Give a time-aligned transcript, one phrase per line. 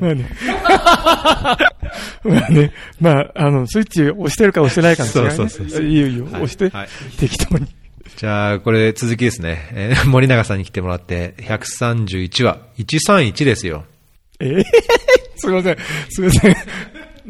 [0.00, 0.26] まあね。
[2.24, 2.72] まあね。
[3.00, 5.36] まあ、あの、スイッチ押してるか押してないかの違い、ね。
[5.36, 6.24] そうそうそういいよいいよ。
[6.24, 7.66] はい押して、はい適当に。
[8.16, 9.68] じゃあ、これ続きですね。
[9.72, 13.84] えー森永さんに来てもらって、131話、131ですよ。
[14.40, 14.64] ええ
[15.36, 15.76] すみません。
[16.08, 16.56] すみません。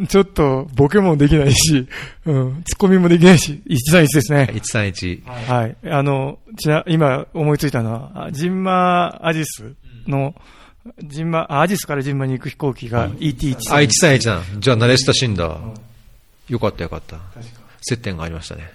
[0.09, 1.87] ちょっと、ボケもできないし、
[2.25, 4.49] うん、ツッコミもできないし、131ですね。
[4.53, 5.23] 131。
[5.27, 5.77] はい。
[5.85, 9.75] あの、ちな、今思いついたのは、あジンマアジス
[10.07, 10.35] の、
[11.03, 13.57] ジンマ、あアジスからジンマに行く飛行機が ET1。
[13.71, 14.61] あ、131なん。
[14.61, 15.59] じゃあ、慣れ親しんだ。
[16.49, 17.19] よかったよかった。
[17.83, 18.73] 接点がありましたね。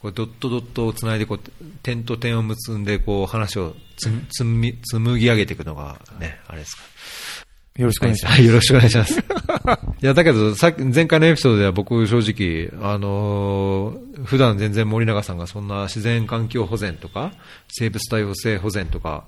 [0.00, 1.40] これドットドットをつないでこう、
[1.82, 6.82] 点と点を結んで、こう、話をつつみ紡ぎ上げていくのがね、あれですか。
[7.78, 8.34] よろしくお願いします。
[8.36, 9.18] はい、よろしくお願いします。
[9.18, 9.22] い
[10.00, 17.32] や、だけど、さっき、前回のエピソードでは僕正直、あのー普段全然森永さんがそんな自然環境保全とか、
[17.68, 19.24] 生物多様性保全とか、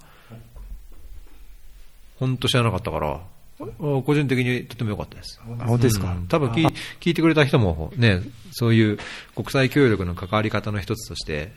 [2.20, 3.20] 本当知らなかったから、
[3.59, 5.41] 個人的にとても良かったです。
[5.45, 6.12] あ本当ですか？
[6.12, 6.28] うん。
[6.28, 6.67] 多分聞い
[7.00, 8.22] 聞いてくれた人もね、
[8.53, 8.98] そういう
[9.34, 11.53] 国際協力の関わり方の一つとして、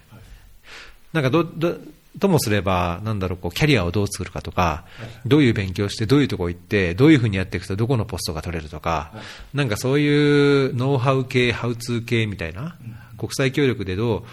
[1.14, 1.78] なんかど、ど、
[2.20, 4.86] ともすれば、なんだろう、こう、キャリアをどう作るかとか、
[5.26, 9.14] どういう勉強して、どういうとこ行って、どういうふうにやっていくと、どこのポストが取れるとか、
[9.54, 12.78] なんかそういうノウハウ系、ハウツー系みたいな、
[13.18, 14.24] 国際協力でどう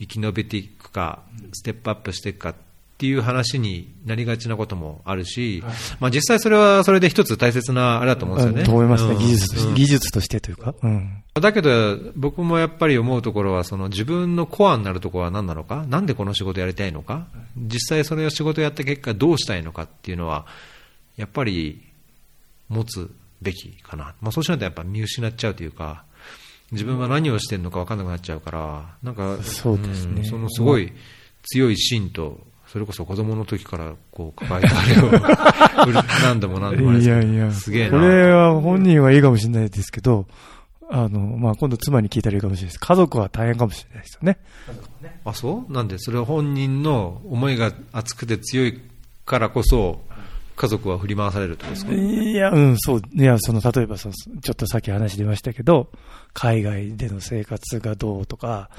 [0.00, 2.54] 生き延びていくか、ステップアップしていくか
[3.00, 5.64] っていう話になりがちなこともあるし、
[6.00, 8.60] まあ実際それはそれで一つ大切なあれだと思うんですよね。
[8.60, 10.74] うんと思いますね、うん技術として、うん技術としてというか。
[10.82, 11.22] うん。
[11.32, 17.26] だけど、僕もやっぱり思うところは、その自分のコアになるところは何なのか、なんでこの仕事やりたいのか、
[17.56, 20.44] 実際それを仕事やった結果どうしたいのかっていうのは、
[21.16, 21.80] やっぱり
[22.68, 24.14] 持つべきかな。
[24.20, 26.04] まあそうしないとやっぱ見失っちゃうというか、
[26.70, 30.92] 自分は何をしてるのか分かんなくなっちゃうから、なんか、そうですねんそのすごい
[31.44, 32.38] 強い芯と、
[32.72, 37.90] それこそ子供の時からこう抱えたあれを 何度も何度もあれいやいや、すげえな。
[37.90, 40.26] これは本人はいいかもしれないですけど、
[40.88, 42.80] あの、まあ、今度妻に聞いたらいいかもしれないです。
[42.80, 44.38] 家族は大変かもしれないですよね。
[45.24, 45.72] あ、そう？
[45.72, 48.80] なんで、それは本人の思いが熱くて強い
[49.26, 50.00] からこそ、
[50.56, 51.92] 家族は振り回されるってことですか？
[51.92, 53.02] いや、うん、そう。
[53.12, 55.90] いや、その、例えばその、ちょっとさっき話出ましたけど、
[56.34, 58.70] 海外での生活がどうとか、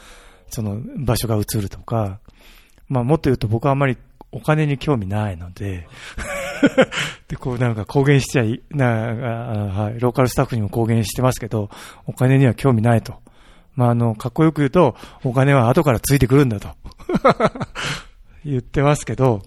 [0.49, 2.19] その、場所が移るとか、
[2.91, 3.97] まあ、もっと言うと僕はあんまり
[4.33, 5.87] お金に興味ないので、
[7.29, 11.69] で、こうなんか公言しちゃい、な、あはい、ローカルスタッフにも公言してますけど、
[12.05, 13.15] お金には興味ないと。
[13.75, 16.69] まあ、あの、かっこよく言うと、お金は後からついてくるんだと。
[18.43, 19.41] 言ってますけど、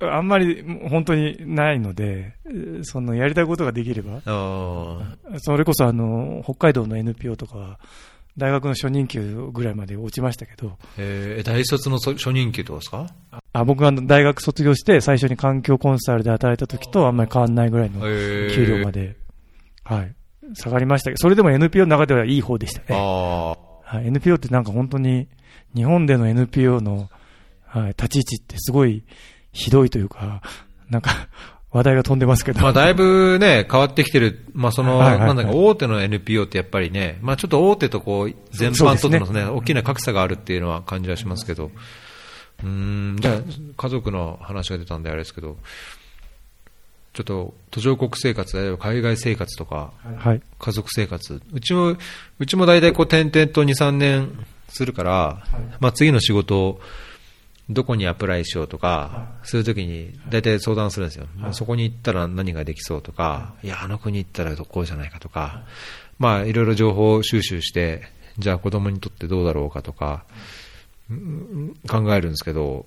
[0.00, 2.34] あんまり本当にないので、
[2.82, 7.78] そのやりたいことができれば、あそれこそあの、北海道の NPO とかは、
[8.36, 11.44] 大学の初任給ぐらいまで落ちましたけど、えー。
[11.44, 13.06] 大卒のそ初任給とかですか？
[13.52, 18.54] あ僕が大学卒業して最初に環境コンサルで働いた時とあんまり変わんないぐらいのえー。
[18.54, 19.16] 給料まで、
[19.84, 20.14] はい、
[20.54, 22.86] 下がりましたけど、それでも NPO の中ではいい方でしたね。
[22.90, 25.28] あはい、NPO ってなんか本当に、
[25.76, 27.10] 日本での NPO の、
[27.66, 29.04] はい、立ち位置ってすごい
[29.52, 30.42] ひどいというか、
[30.90, 31.28] なんか、
[31.74, 32.60] 話題が飛んでますけど。
[32.60, 34.44] ーまあ、だいぶね、変わってきてる。
[34.52, 41.72] まあ、その、はいはいはいなんだか、大手の NPO ってやっぱりね、まあ、ちょっと大手とこう、全般とのね、大きな格差があるっていうのは感じはしますけど。
[42.62, 42.68] うー
[43.14, 43.40] ん、じゃあ、
[43.76, 45.56] 家族の話が出たんであれですけど、
[47.12, 50.40] ちょっと、途上国生活、海外生活とか、はい。
[50.60, 51.42] 家族生活。
[51.52, 51.96] うちも、
[52.38, 55.42] うちも大体こう転々と2、3年するから、
[55.80, 56.80] まあ次の仕事を
[57.70, 61.26] どこにアプライしようとか、そういう時に大体相談するんですよ。
[61.36, 63.68] まあそこに行ったら何ができそうとか、い。
[63.68, 65.64] や、あの国行ったらこうじゃないかとか、
[66.18, 68.02] まあいろいろ情報収集して、
[68.38, 70.24] じゃあ子供にとってどうだろうかとか、
[71.10, 72.86] うん考えるんですけど、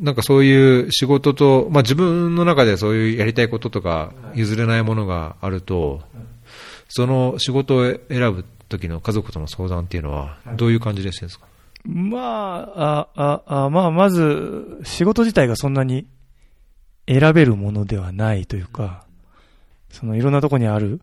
[0.00, 6.02] なんかそういう仕事と、まあ自分の中でそういうやりたいこととか譲れないものがあると、
[6.88, 11.46] その仕事を選ぶ時の家族との相談っていうのは、どういう感じでしてるんですか、
[11.84, 12.18] ま
[12.74, 16.06] あ、あ、あ、あまあ、まず、仕事自体がそんなに
[17.06, 19.04] 選べるものではないというか、
[19.90, 21.00] そのいろんなとこにある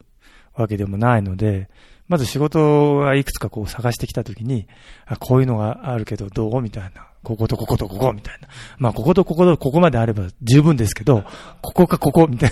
[0.56, 1.70] わけでもないので、
[2.08, 4.68] まず仕事がいくつかこう探してきたときに、
[5.06, 7.08] あ、こういうのがあるけどどうみたいな。
[7.24, 8.48] こことこことここみたいな。
[8.80, 11.24] まあ、こことこことここまであれば十分ですけど、
[11.62, 12.52] ここかここみたい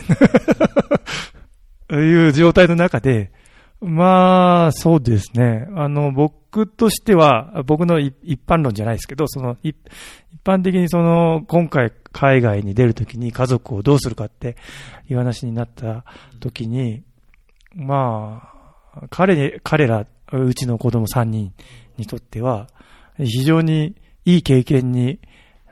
[1.90, 1.98] な。
[2.00, 3.32] いう状態の中で、
[3.82, 5.68] まあ、そうですね。
[5.76, 9.76] あの、僕僕としては、僕の一般論じゃないですけど、その、一
[10.44, 14.56] 般的にその、今回海外に出るときに家族をどうするかって
[15.08, 16.06] いう話になった
[16.40, 17.04] ときに、
[17.76, 18.50] ま
[18.96, 21.54] あ、彼、彼ら、うちの子供3人
[21.98, 22.68] にとっては、
[23.18, 23.96] 非常に
[24.26, 25.20] いい経験に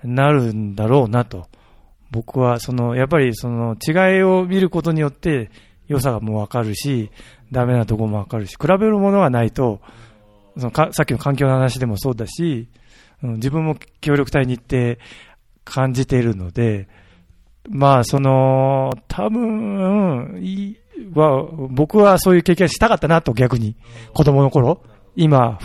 [0.03, 1.47] なるんだろうなと、
[2.11, 5.49] 僕は、その、やっぱりその違いを見ることによって
[5.87, 7.09] 良さがもうわかるし、
[7.51, 9.81] ダメなところもわかるし、比べるものがないと、
[10.57, 12.69] そのかさっきの環境の話でもそうだし、
[13.23, 14.99] うん、自分も協力隊に行って
[15.63, 16.87] 感じているので、
[17.69, 20.77] まあ、その、多分、い
[21.13, 23.75] は、僕はそういう経験したかったなと逆に、
[24.13, 24.81] 子供の頃、
[25.15, 25.59] 今、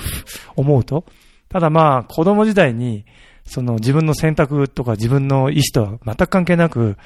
[0.57, 1.05] 思うと。
[1.49, 3.05] ただまあ、子供時代に、
[3.45, 6.97] その自分の選択とか自分の意思とは全く関係なく、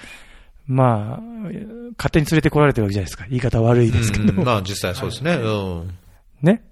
[0.67, 1.21] まあ、
[1.97, 3.27] 勝手に連れてこられてるわけじゃないですか。
[3.29, 4.33] 言い方悪いですけど。
[4.33, 5.35] うんまあ実際そうですね。
[5.35, 5.94] うん。
[6.43, 6.62] ね。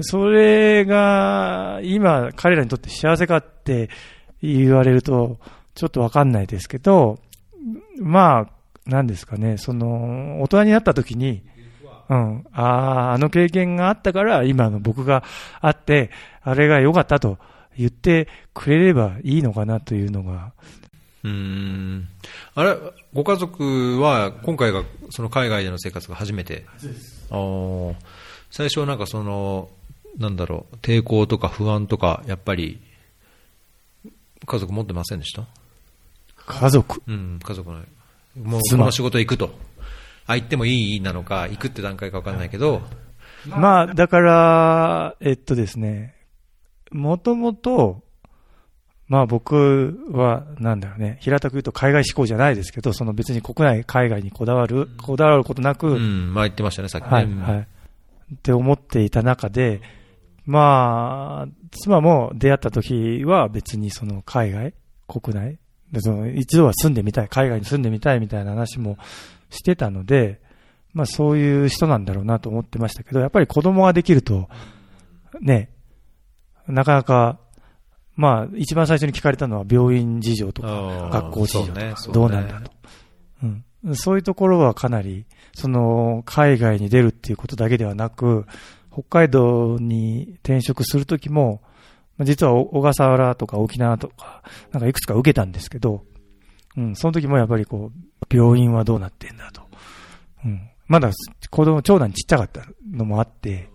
[0.00, 3.88] それが、今、彼らにとって幸せかって
[4.42, 5.38] 言われると、
[5.74, 7.18] ちょっとわかんないですけど、
[8.00, 11.42] まあ、なんですかね、その、大人になった時に、
[12.08, 15.24] うん、ああ、あの経験があったから、今の僕が
[15.60, 16.10] あって、
[16.42, 17.38] あれが良かったと
[17.76, 20.52] 言ってくれればいいのかなというのが、
[21.24, 22.08] うーん。
[22.54, 22.76] あれ、
[23.12, 26.64] ご家族は今回がその海外での生活が初めて？
[27.30, 27.94] あー
[28.50, 29.68] 最初はなんかその、
[30.18, 32.80] なんだろう、抵抗とか不安とか、やっぱり、
[34.46, 35.44] 家族持ってませんでした？
[36.46, 37.02] 家族？
[37.06, 37.78] うん、家族の。
[38.42, 39.50] もう、こ妻の仕事行くと。
[40.26, 42.82] あ、行ってもいいなのか、行くって段階か分かんないけど、
[43.46, 46.14] まあ、だから、えっとですね、
[46.90, 48.02] もともと、
[49.08, 57.10] まあ僕は、なんだろうね、平たく言うと海外志向じゃないですけど、その別に国内、海外にこだわる、こだわることなく、うん、まあ言ってましたね、さっきね。
[57.10, 57.68] はい、うんはい。
[58.34, 59.80] って思っていた中で、
[60.44, 64.74] まあ、妻も出会った時は別にその海外、
[65.08, 65.58] 国内、
[65.92, 68.96] でその一度は住んでみたい、海外に住んでみたいみたいな話も
[69.50, 70.40] してたので、
[70.92, 74.48] まあそういう人なんだろうなと思ってましたけど、やっぱり子供ができると、
[75.40, 75.70] ね、
[76.66, 77.38] なかなか、
[78.14, 82.72] まあ一番最初に聞かれたのは病院事情とか、学校事情とかどうなんだと。
[83.42, 83.94] うん。
[83.94, 85.26] そういうところはかなり、
[85.56, 88.44] その、海外に出るっていうことだけではなく、
[88.92, 91.62] 北海道に転職するときも、
[92.18, 94.42] まあ実はお小笠原とか沖縄とか、
[94.72, 96.04] なんかいくつか受けたんですけど、
[96.76, 99.62] うん、その時もやっぱりこう、病院はどうなってんだと。
[100.44, 100.60] うん。
[100.88, 101.10] まだ
[101.50, 102.60] 子供、長男ちっちゃかった
[102.90, 103.70] のもあって、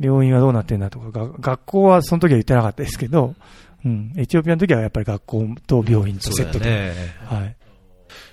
[0.00, 3.36] 病院はどうなってんだとか、が学校はその時は言ってなかったですけど、
[3.84, 6.64] うん、エチオピアの時はやっぱり学校と病院とセットで。
[6.64, 6.92] ね。
[7.24, 7.44] はい。
[7.44, 7.46] い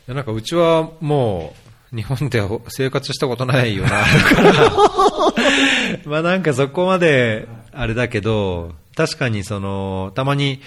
[0.08, 4.06] やなんかうちはもう、日本で生活したことないよな。
[6.06, 10.62] まあなんかそこまで、あれだけど、確かにその、たまに、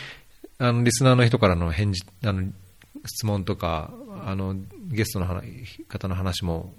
[0.58, 2.44] あの、リスナーの人からの返事、あの、
[3.06, 3.90] 質問とか、
[4.26, 4.56] あの、
[4.88, 6.74] ゲストの話方の話も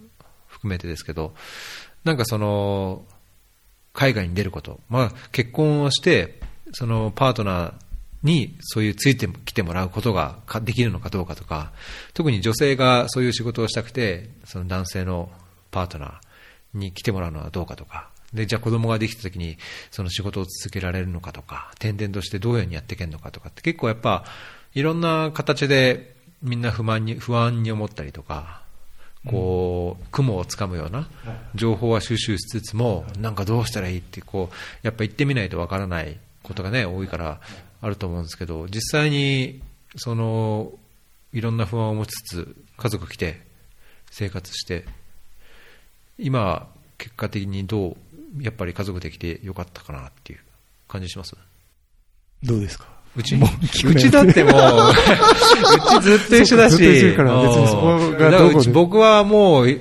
[0.48, 1.34] 含めてですけど、
[2.04, 3.04] なんかその、
[3.94, 6.40] 海外に出ること、まあ結婚をして、
[6.74, 7.74] そのパートナー
[8.26, 11.72] にそういうついてきてもらうことができるのかどうかとか、
[12.14, 15.30] 特に女性がそういう仕事をしたくて、その男性の
[15.72, 19.58] パートナーに来てもらうのはどうかとか、で、じゃあ子供ができた時に
[19.92, 24.26] その仕事を続けられるのかとか、転々としてどういうふうにやっていけるのかとかって結構やっぱ、
[24.74, 28.62] いろんな形でみんな不満に、不安に思ったりとか、
[29.28, 31.08] こう、雲をつかむような
[31.56, 37.42] 情報は収集しつつも、なんかどうしたらいいって、こう、やっぱ行ってみないとわからないことがね、多いから
[37.86, 39.62] あると思うんですけど、実際に、
[39.96, 40.72] その、
[41.34, 43.42] いろんな不安を持ちつつ、家族来て、
[44.10, 44.86] 生活して、
[46.18, 50.40] 今、結果的にどう、やっぱり家族できてよかったかなっていう
[50.88, 51.36] 感じします？
[52.44, 52.88] どうですか？
[53.16, 53.50] うち、もう
[53.92, 54.54] うちだってもう、
[56.00, 56.78] うちずっと一緒だし、
[58.72, 59.80] 僕はもう、い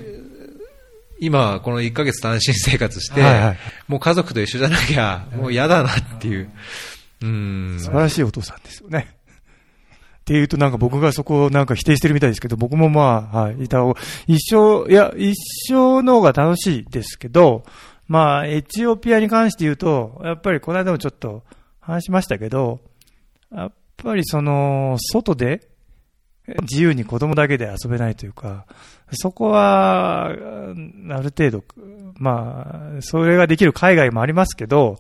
[1.21, 3.59] 今、この1ヶ月単身生活して、はいはい。
[3.89, 6.51] もう家族と一緒じゃなきゃ、もう嫌だなっていう。
[7.23, 7.77] うん。
[7.79, 9.17] 素晴らしいお父さんですよね。
[10.21, 13.95] っていうとなんか僕がそこをなんか否定してるみたいですけど、僕もまあ、はい、いた方
[14.27, 15.35] 一生、いや、一
[15.69, 17.65] 生の方が楽しいですけど、
[18.09, 21.43] まあ、エチオピアに関して言うと、やっぱりこの間もちょっと
[21.81, 22.81] 話しましたけど、
[23.55, 25.69] やっぱりその、外で、
[26.63, 28.67] 自由に子供だけで遊べないというか、
[29.13, 31.65] そこは、ある程度、
[32.15, 34.99] まあ、それができる海外もありますけど、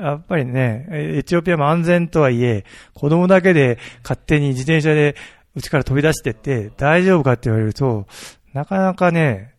[0.00, 5.14] やっぱりね、エチオピアも安全とはいえ、子供だけで勝手に自転車で
[5.54, 8.06] 家から飛び出してって大丈夫かって言われると、
[8.52, 9.54] なかなかね、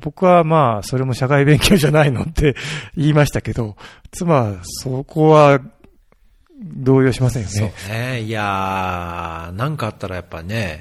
[0.00, 2.56] 僕はまあ、それも社会勉強じゃないのって
[2.96, 3.76] 言いましたけど、
[4.10, 5.60] 妻はそこは
[6.62, 8.12] 動揺しませんよねそうね。
[8.12, 8.20] ね。
[8.22, 10.80] いやー、なんかあったらやっぱね、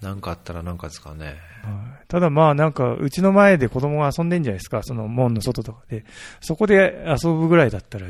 [0.00, 1.36] なんかあったらなんかですかね。
[1.62, 6.04] はいただまあなんか、うちの前で子供が遊んでんじゃないですか、その門の外とかで。
[6.42, 8.06] そこで遊ぶぐらいだったら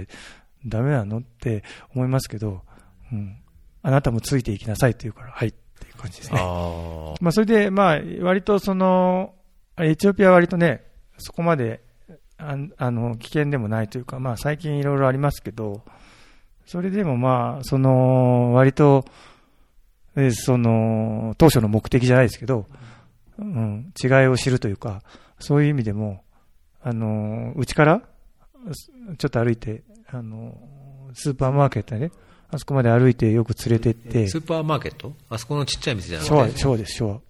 [0.66, 1.62] ダメなのって
[1.94, 2.62] 思いますけど、
[3.12, 3.36] うん。
[3.80, 6.40] あなたもついていきなさいって言うから、はいっていう感じですね。
[6.40, 9.34] あまあ、それで、まあ、割とその、
[9.78, 10.82] エチオピアは割とね、
[11.18, 11.80] そこまで、
[12.38, 15.82] ああの、危険でもないというか、まあ、最近いろいろありますけど、
[16.66, 19.04] それでもまあ、その、割と、
[20.16, 22.66] えその、当初の目的じゃないですけど、
[23.42, 25.02] うん、違いを知るというか、
[25.38, 26.22] そういう意味でも、
[26.82, 28.02] あの、うちから、
[29.18, 30.56] ちょっと歩いて、あの、
[31.14, 32.10] スーパーマーケットね、
[32.50, 35.14] あそこまで歩いてよく連れてって、スーパーマーケット？
[35.30, 36.58] あそこのちっちゃい店じゃなく昭和、て。
[36.58, 37.20] 昭和です、昭和。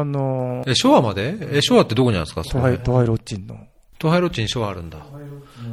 [0.00, 1.36] あの、え、昭和まで？
[1.56, 2.44] え、昭和ってどこにあるんですか？
[2.44, 3.54] それ東海、東海ロッチンの。
[3.98, 4.98] 東海ロッチに昭和あるんだ。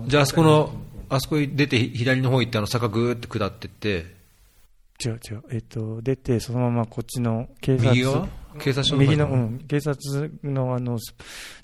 [0.07, 0.74] じゃあ、あそこの、
[1.10, 4.15] あそこに出て左の方行ってあの坂ぐーって下ってって、
[5.03, 5.43] 違う違う。
[5.51, 7.91] えっ、と、出て、そのままこっちの警察。
[7.91, 8.27] 右側？
[8.59, 10.97] 警察署の右の、うん、警察のあの、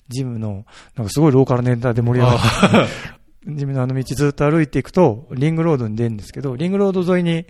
[0.08, 0.64] ジムの、
[0.96, 2.88] なんかすごいローカルネタで盛り上がって、
[3.54, 7.46] ジムのあの道ずっと歩いていくと、リングロードに出るんですけど、リングロード沿いに、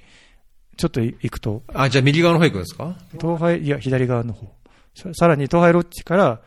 [0.77, 2.97] ちょっと行くと、あ、じゃあ右側の方行くんですか？
[3.21, 4.51] 東海、いや、左側の方。
[4.95, 6.41] ささらに東海ロッチから、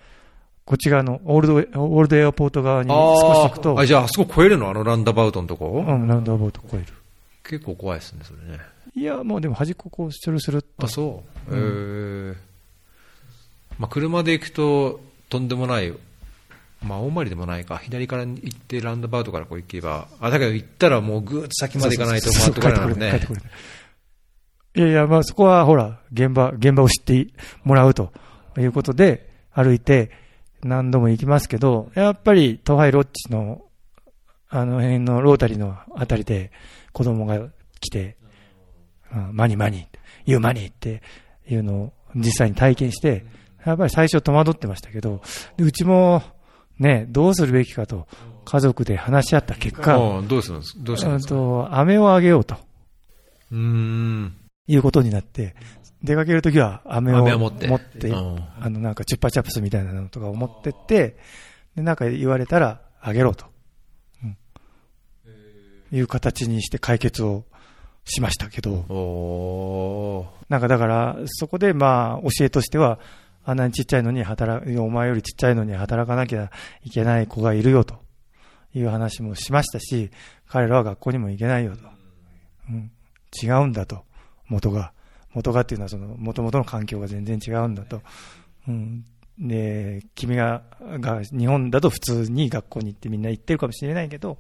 [0.66, 4.70] こっち側のオールド、オールドエアポート側に少し行くと、ああ、じゃああそこ越えるの？
[4.70, 6.86] あのランダバウトのとこ、うん、ラウンドアバウト越える。
[7.44, 8.60] 結構怖いですね、それね。
[8.96, 11.56] いや、もうでも端っここう、スルスルっとあ、そう。
[11.56, 12.36] えー。
[13.78, 15.94] まあ、車で行くと、とんでもない、
[16.82, 17.78] まあ、大回りでもないか。
[17.78, 20.08] 左から行って、ラウンドバウトからこう行けば。
[20.20, 23.22] あ、だけど行ったらもうぐーっと先まで行かないと回ってこれないもんね
[24.76, 24.80] い。
[24.80, 27.28] いやいや、まあそこはほら、現場、現場を知って
[27.64, 28.12] もらうと
[28.58, 30.12] いうことで、歩いて
[30.64, 33.66] 何度も行きますけど、やっぱり東海ロッチの、
[34.50, 36.52] あの辺のロータリーのあたりで
[36.92, 37.40] 子供が
[37.80, 38.18] 来て、
[39.14, 39.88] うんマニマニ、
[40.26, 41.02] 言うマニって
[41.48, 43.26] いうのを実際に体験して、
[43.66, 45.22] やっぱり最初戸惑ってましたけど、
[45.58, 46.22] でうちも
[46.80, 48.08] ね、どうするべきかと
[48.46, 51.36] 家族で話し合った結果、うんどうするんですどうしたんうんですか？
[51.36, 52.56] と、飴をあげようと。
[53.52, 54.36] うーん。
[54.68, 55.56] いうことになって、
[56.04, 57.68] 出かけるときは飴を持って。
[57.68, 61.18] 持ってうんあの、なんかチュッパチャプスみたいなのとかを持ってって、
[61.76, 63.46] で、なんか言われたらあげろと。
[64.24, 64.38] うん。
[65.92, 67.46] いう形にして解決を
[68.04, 70.46] しましたけど、おー。
[70.50, 73.00] なんかだから、そこでまあ、教えとしては、
[73.46, 76.52] あんなにちっちゃいのに働く、お前よりちっちゃいのに働かなきゃ
[76.84, 77.96] いけない子がいるよと
[78.74, 80.10] いう話もしましたし、
[80.48, 81.84] 彼らは学校にも行けないよと。
[82.70, 82.92] うん、
[83.42, 84.04] 違うんだと。
[84.48, 84.92] 元が。
[85.34, 88.02] 元がっていうのはその、元々の環境が全然違うんだと。
[88.68, 89.06] うん。
[89.38, 90.64] で、君が、
[91.00, 94.38] が、日本だと普通に学校に行ってみんな行ってるかもしれないけど、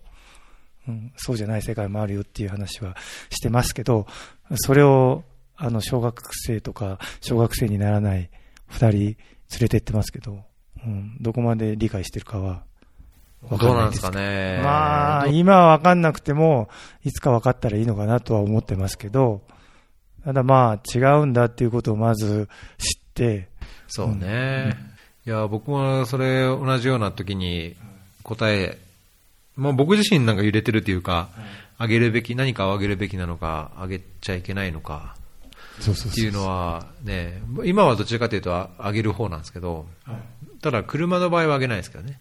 [0.87, 2.95] うん、そうじゃない世界もあるよっていう話は
[3.29, 4.07] してますけど、
[4.55, 5.23] それを、
[5.57, 8.29] あの、小学生とか、小学生にならない
[8.67, 9.15] 二人連
[9.61, 10.43] れてってますけど、
[10.85, 12.63] うん、どこまで理解してるかは、
[13.49, 14.01] わかんないです。
[14.01, 14.61] かね。
[14.63, 16.69] まあ、ど今はわかんなくても、
[17.03, 19.41] いつかわかったらいいのかなとは思ってますけど、
[20.23, 23.49] ただまあ、違うんだっていうことをまず知って、
[23.87, 24.75] そうね。
[25.25, 27.75] いや、僕もそれ同じような時に
[28.23, 28.79] 答え、
[29.55, 31.29] まあ僕自身なんか揺れてるというか、
[31.77, 35.15] あげるべき、何かをあげるべきなのか、あげちゃいけないのか
[35.81, 39.85] っていうのはね、今はどちらかというとああげる方なんですけど、
[40.61, 42.19] ただ車の場合はあげないですけどね。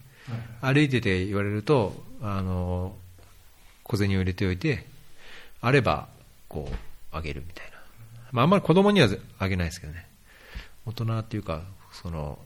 [0.61, 2.97] 歩いてて言われると、あの、
[3.85, 4.87] 小銭を入れておいて、
[5.61, 6.09] あれば、
[6.49, 6.77] こう、
[7.13, 7.73] あげるみたいな。
[8.33, 9.09] まああんまり子供には
[9.39, 10.07] あげないですけどね。
[10.87, 12.39] 大人っていうか、その、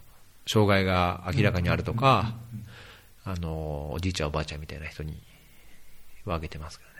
[0.46, 2.34] 障害が明らかにあるとか、
[3.24, 5.20] あの、おじいちゃんおばあちゃんみたいな人に
[6.24, 6.96] はあげてますけどね。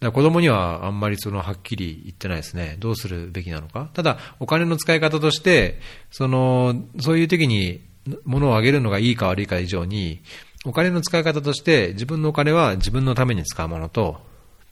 [0.00, 2.76] だ子供にはあんまりそのはっきり言ってないですね。
[2.78, 3.90] どうするべきなのか。
[3.94, 7.84] ただ、お金の使い方として、その、そういう時に
[8.24, 10.20] 物をあげるのがいいか悪いか以上に、
[10.64, 14.20] お金の使い方として自分のお金は自分のために使うものと、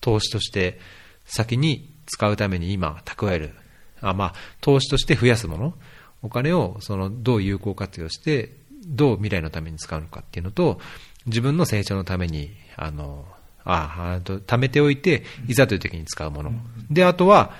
[0.01, 0.79] 投資として
[1.25, 3.55] 先に使うために今蓄える。
[4.01, 5.75] あまあ、投資として増やすもの。
[6.23, 8.57] お金をそのどう有効活用して、
[8.87, 10.81] どう未来のために使うのかっていうのと、
[11.27, 13.27] 自分の成長のために、あの、
[13.67, 16.53] ああと、貯めておいて、いざという時に使うもの。
[16.91, 17.53] で、あとは、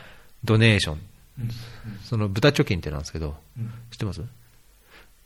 [0.45, 1.01] ドネーション。
[2.05, 3.37] その豚貯金ってなんですけど、
[3.91, 4.23] 知ってます？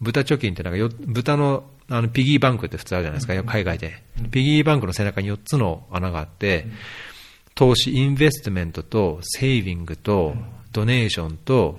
[0.01, 4.03] 豚貯金ってなんかよ、豚の、あの、ピギーバンクって普通あるじゃないですか、海外で。
[4.31, 6.67] ピギーバンクの背中に4つの穴があって、
[7.55, 10.35] 投資、インベストメントと、セービングと、
[10.73, 11.79] ドネーションと、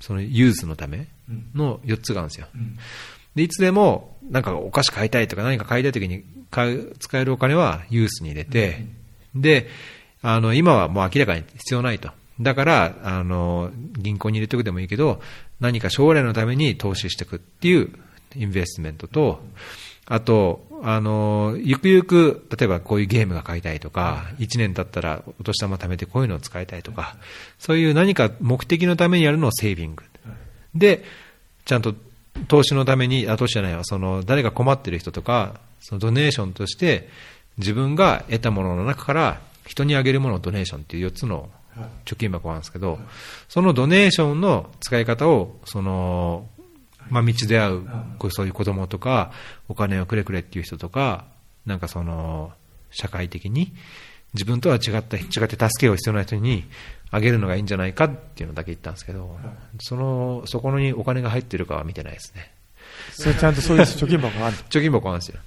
[0.00, 1.06] そのユースのため
[1.54, 2.48] の4つがあるんですよ。
[3.34, 8.84] で、いつでも、なんかお菓子買いたいとか何か買いたいときに買う使えるお金はユースに入れて、
[9.34, 9.68] で、
[10.22, 12.10] あの、今はもう明らかに必要ないと。
[12.40, 15.20] だから、あの、銀行に入れておくでもいいけど、
[15.60, 17.90] 何か将来のために投資していくっていう
[18.36, 19.42] インベストメントと、
[20.06, 27.16] あと、あの、ゆくゆく、例えばこういうゲームが買いたいとか、1年経ったらお年玉貯めてこういうのを使いたいとか、
[27.58, 30.04] そういう何か目的のためにやるのをセービング。
[30.74, 31.04] で、
[31.64, 31.94] ちゃんと
[32.48, 37.08] 投資のために、あ、投資じゃないわ、その、誰が困ってる人とか、そのドネーションとして、
[37.58, 41.48] 自分が得たものの中から、人にあげるものをドネーションっていう4つの
[42.04, 42.98] 貯金箱があるんですけど、
[43.48, 46.48] そのドネーションの使い方を、その、
[47.10, 47.86] まあ、道で会う
[48.30, 49.32] そういう子供とか、
[49.68, 51.26] お金をくれくれっていう人とか、
[51.66, 52.52] なんかその、
[52.90, 53.72] 社会的に、
[54.34, 56.64] 自分とは違った、違って助けを必要な人に
[57.12, 59.38] あげるのがいいんじゃないかっていうのだけ言ったんですけど、
[59.80, 62.50] その、そこにお金が入ってるかは見てないですね。
[63.12, 65.38] それちゃんとそういう貯金箱がある 貯金箱あるんですよ。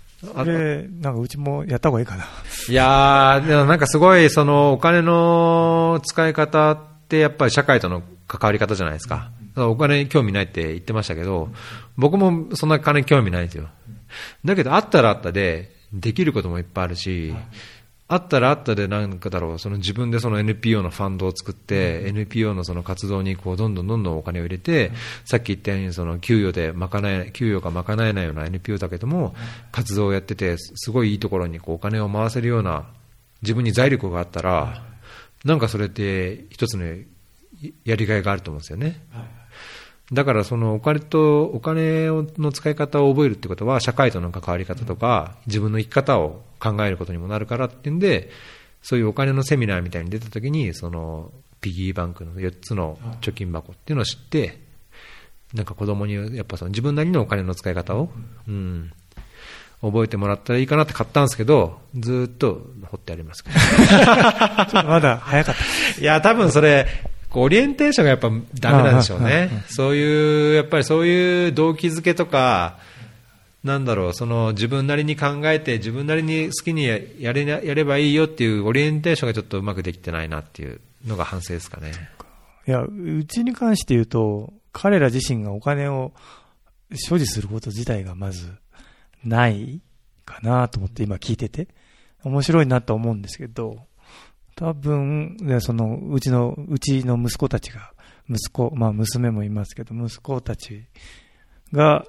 [0.46, 0.46] の。
[0.46, 2.26] で、なんかうちもやった方がいいかな。
[2.70, 6.78] いやー、でもなんかすごい、そのお金の使い方っ
[7.10, 9.32] てやっぱり社会との関わり方じゃないですか。
[9.58, 11.50] お金に興味ないって言ってましたけど、
[11.98, 13.70] 僕もそんな金興味ないんですよ。
[14.44, 17.34] だけどあったらあったで、できることもいっぱいあるし、
[18.08, 24.92] あったらあったでなんかだろう、その自分でその NPO のファンドを作って、NPO のその活動にこうどんどんどんどんお金を入れて、
[25.24, 29.34] さっき言ったようにその給与で賄え、給与が賄えないような NPO だけども、
[29.72, 32.86] 活動をやってて、すごいいいところにこうお金を回せるような
[33.42, 34.84] 自分に財力があったら、
[35.44, 36.86] なんかそれって一つの
[37.86, 39.02] やりがいがあると思うんですよね。
[40.12, 42.08] だからそのお金と、お金
[42.38, 48.30] の使い方を覚えるってことは、社会との関わり方とか、自分の生き方を考えることにもなるからっていうんで、
[48.84, 54.60] そういうお金のセミナーみたいに出たときに、そのピギーバンクの4つの貯金箱っていうのを知って、
[55.56, 58.10] なんか子供にやっぱその自分なりのお金の使い方を、
[58.48, 58.92] うん、
[59.82, 63.56] 覚えてもらったらいいかなって買ったんですけど、ずーっと掘ってありますけど。
[64.86, 66.02] まだ早かった。
[66.02, 66.88] いや、多分それ、
[67.42, 69.64] オリエンテーションがやっぱダメなんでしょうね。
[69.68, 72.78] そういう、やっぱりそういう動機づけとか、
[73.64, 81.92] なんだろう、その自分なりに考えて、自分なりに好きにややれなやればいいよっていうオリエンテーションがちょっとうまくできてないなっていうのが反省ですかね。
[82.68, 86.14] いや、うちに関して言うと、彼ら自身がお金を
[86.94, 88.52] 所持すること自体がまず
[89.24, 89.82] ない
[90.26, 91.68] かなと思って今聞いてて、
[92.24, 93.80] 面白いなと思うんですけど、
[94.56, 97.92] 多分、ねその、うちの、うちの息子たちが、
[98.30, 100.86] 息子、まあ娘もいますけど、息子たち
[101.74, 102.06] が、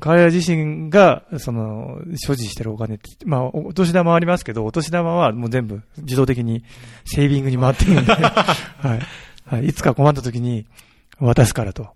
[0.00, 6.64] 彼ら自身が、その、所持してるお金って、まあ、お年玉はありますけど、お年玉はもう全部自動的に
[7.04, 9.00] セービングに回ってるんで、 はい。
[9.46, 9.66] はい。
[9.68, 10.66] いつか困った時に
[11.18, 11.88] 渡すからと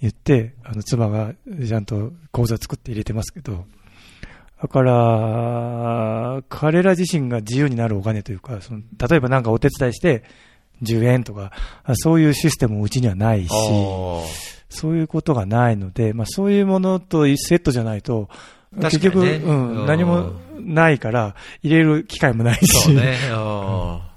[0.00, 1.34] 言って、あの、妻が
[1.66, 3.64] ちゃんと口座作って入れてますけど、
[4.60, 10.24] だから、彼ら自身が自由になるお金というか、その例えばなんかお手伝いして
[10.82, 11.52] 10円とか、
[11.84, 13.50] あそういうシステムもうちにはないし、
[14.68, 18.28] そういうことがないので、まあそういうものとセットじゃないと、
[18.76, 19.86] 結局、うん、うん。
[19.86, 23.16] 何もないから、入れる機会もないし、ね。
[23.30, 24.08] あ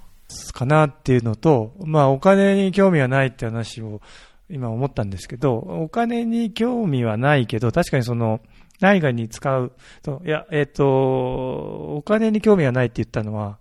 [0.52, 4.00] かなっていうのと、まあお金に興味はないって話を
[4.48, 8.40] 今思ったんですけど、お金に興味はないけど、確かにその、
[8.80, 10.86] 内外に使うと、いや、えっ、と、
[11.96, 13.58] お金に興味はないって言ったのは、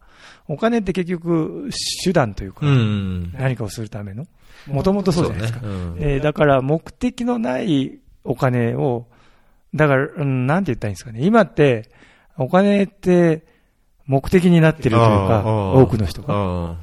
[0.48, 1.70] お金って結局
[2.04, 3.34] 手段というか、ーうん。
[3.34, 4.26] 何かをするための、
[4.68, 5.60] もともとそうじゃないですか。
[5.62, 9.08] そうねうんえーだから目的のないお金を、
[9.74, 11.22] だから、うん、なんて言ったらいいんですかね。
[11.24, 11.90] 今って、
[12.38, 13.46] お金って
[14.06, 16.34] 目的になってるというか、多くの人が。
[16.34, 16.78] が。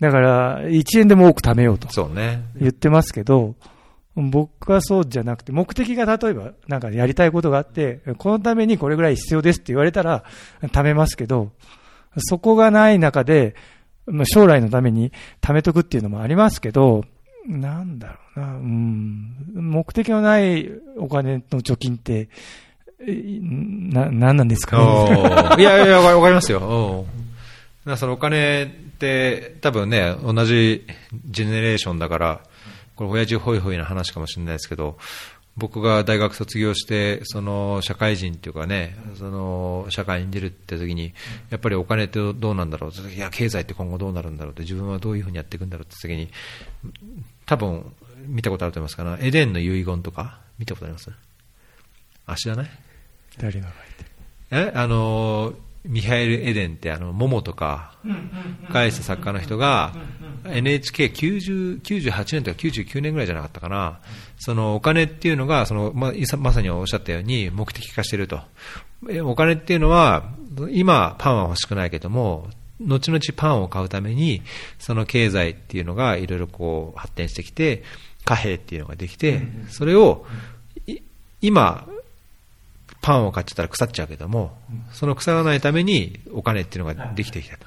[0.00, 2.44] だから、1円でも多く貯めようとそうね。
[2.56, 3.56] 言ってますけど、
[4.22, 10.24] 僕はそうじゃなくて、目的が例えば、なんかやりたいことがあって、このためにこれぐらい必要ですって言われたら、
[10.62, 11.52] 貯めますけど、
[12.18, 13.54] そこがない中で、
[14.24, 17.04] 将来のために貯めとくっていうのもありますけど、
[17.46, 22.28] なんだろうな、うん、目的のないお金の貯金って、
[23.00, 24.78] な、なんなんですか
[25.56, 25.62] ね。
[25.62, 27.04] いやいや、わかりますよ。
[27.12, 27.18] うん
[27.88, 28.66] だからそのお金っ
[28.98, 30.84] て、多分ね、同じ
[31.30, 32.40] ジェネレーションだから、
[32.98, 34.98] これ親父ホイホイな話かもしれないですけど、
[35.56, 41.14] 僕が大学卒業して、その社会人っていうかね、その社会に出るって時に、
[41.50, 42.90] やっぱりお金ってどうなんだろう？
[42.90, 46.28] っていや、経済って今後どうなるんだろうって、自分はどういうふうにやっていくんだろうって時に、
[47.46, 47.92] 多分
[48.26, 51.10] 見たことあると思いますから、エデンの遺言とか、見たことあります？
[52.26, 52.70] あ、知らない？
[53.38, 54.10] 誰が書いてる？
[54.50, 54.72] え？
[54.74, 57.94] あのミハエル・エデンってあのモモとか
[58.70, 59.94] 返した作家の人が
[60.44, 64.00] NHK98 年とか99年ぐらいじゃなかったかな。
[64.38, 68.40] そのお金っていうのがそのままさにおっしゃったように目的化していると。
[69.08, 70.24] えお金っていうのは
[70.70, 72.48] 今パンは欲しくないけども
[72.80, 74.42] 後々パンを買うために
[74.78, 77.82] その経済っていうのがいろいろこう発展してきて
[78.24, 80.26] 貨幣っていうのができてそれを
[80.86, 80.98] い
[81.40, 81.86] 今
[83.08, 84.58] パンを買っちゃったら腐っちゃうけども、
[84.92, 87.64] その腐らないためにお金っていうのができてきたと。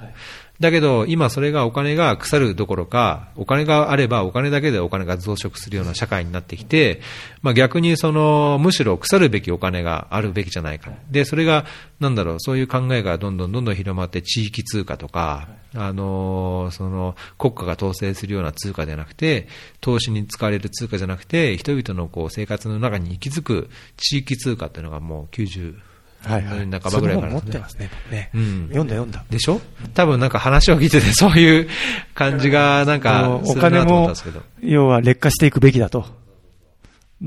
[0.62, 7.00] だけど、今それがお金が腐るどころか、お金があればお金だけでお金が増殖するような社会になってきて、
[7.42, 10.92] まあ逆にその、むしろ腐るべきお金があるべきじゃないか。
[11.10, 11.66] で、それが、
[11.98, 19.48] なんだろう、そういう考えがどんどんどんどん広まって地域通貨とか、あの、その、国家が統制するような通貨じゃなくて、
[19.80, 25.74] 投資に使われる通貨じゃなくて、人々のこう生活の中に息づく地域通貨っていうのがもう90、
[26.24, 26.58] はいはい。
[26.58, 28.30] 半ばぐらいからその本持ってますね、僕ね。
[28.34, 29.24] うん読んだ読んだ。
[29.30, 29.60] でしょ？
[29.94, 31.68] 多分なんか話を聞いてて、そういう
[32.14, 36.06] 感じがなんかお金もですけど。、要は劣化していくべきだと。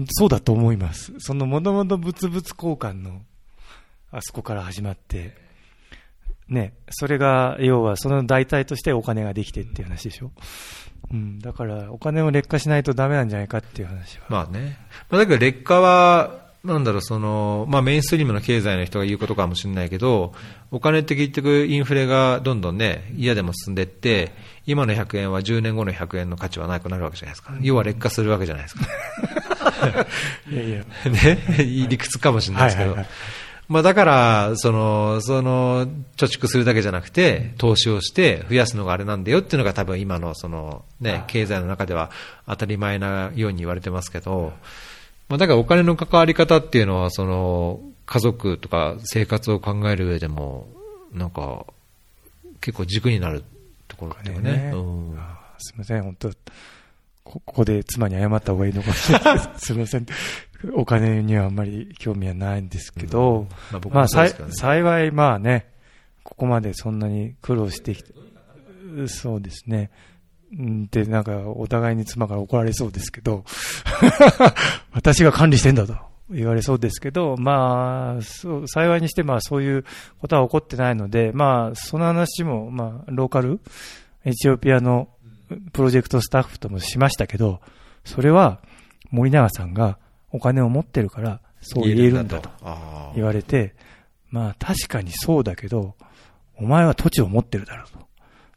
[0.10, 1.14] そうだと思います。
[1.20, 3.22] そのもともと物々交換の、
[4.12, 5.34] あそこから始まって、
[6.50, 10.32] ね、それが、要はその代替としてお金ができてっていう話でしょ？
[11.12, 14.26] うん、だから、お金を劣化しないとダメなんじゃないかっていう話は。
[14.30, 14.78] まあね。
[15.10, 20.34] まあ、だけど劣化は、なんだろう、その、まあメインストリームの経済の人が言うことかもしれないけど、
[20.72, 24.34] お金って結局インフレがどんどんね、嫌でも進んでいって、
[24.66, 27.54] 今の100円は10年後の100円の価値はなくなるわけじゃないですか。
[27.62, 28.86] 要は劣化するわけじゃないですか。
[30.52, 30.84] いやいや。
[31.10, 31.40] ね、
[31.88, 32.92] 理屈かもしれないですけど。
[32.92, 42.12] はいはいはいまあだから、その、その、貯蓄するだけじゃなくて、投資をして増やすのがあれなんだよっていうのが多分今のその、ね、経済の中では
[42.46, 44.54] 当たり前なように言われてますけど、
[45.28, 50.68] まあだからお金の関わり方っていうのは、その、家族とか生活を考える上でも、
[51.12, 51.66] なんか、
[52.62, 53.44] 結構軸になる
[53.88, 54.52] ところっていうかね。
[54.52, 55.20] ねうん
[55.58, 56.30] すみません、本当
[57.24, 59.66] こここで妻に謝った方がいいのかもしれないで す。
[59.68, 60.06] すみません。
[60.74, 64.82] お金にはあんまり興味はないんですけど、まあ僕まあ、さいもそうですけどね。
[64.82, 65.68] 幸い、まあね、
[66.24, 68.14] ここまでそんなに苦労してきて、
[69.08, 69.90] そうですね。
[70.58, 73.44] うんで、なんか、お互いに妻から怒られそうですけど、
[74.94, 75.96] 私が管理してんだと
[76.30, 78.22] 言われそうですけど、まあ、
[78.68, 79.86] 幸いにして、まあ、そういう
[80.20, 83.60] ことは起こってないので、まあ、その話も、まあ、ローカル、
[84.24, 85.10] エチオピアの
[85.74, 87.62] プロジェクトスタッフともしましたけど、
[88.04, 88.60] それは
[89.12, 90.00] 森永さんが
[90.32, 92.50] お金を持ってるから、そう言えるんだと。
[93.16, 93.76] 言われて、
[94.30, 95.96] まあ確かにそうだけど、
[96.58, 98.08] お前は土地を持ってるだろうと。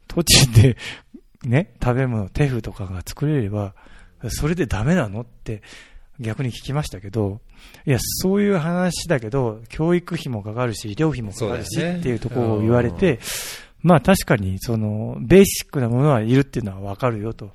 [0.07, 0.77] 土地で、
[1.43, 3.73] ね、食べ物、テフとかが作れれば、
[4.27, 5.61] それでダメなのって
[6.19, 7.39] 逆に聞きましたけど、
[7.85, 13.19] いや、そういう話だけど、教育費もかかるし、医療費もかかるしねっていうところを言われて、
[13.81, 17.51] まあ確かに、その、ベーシックなものはいるっていうのはわかるよと。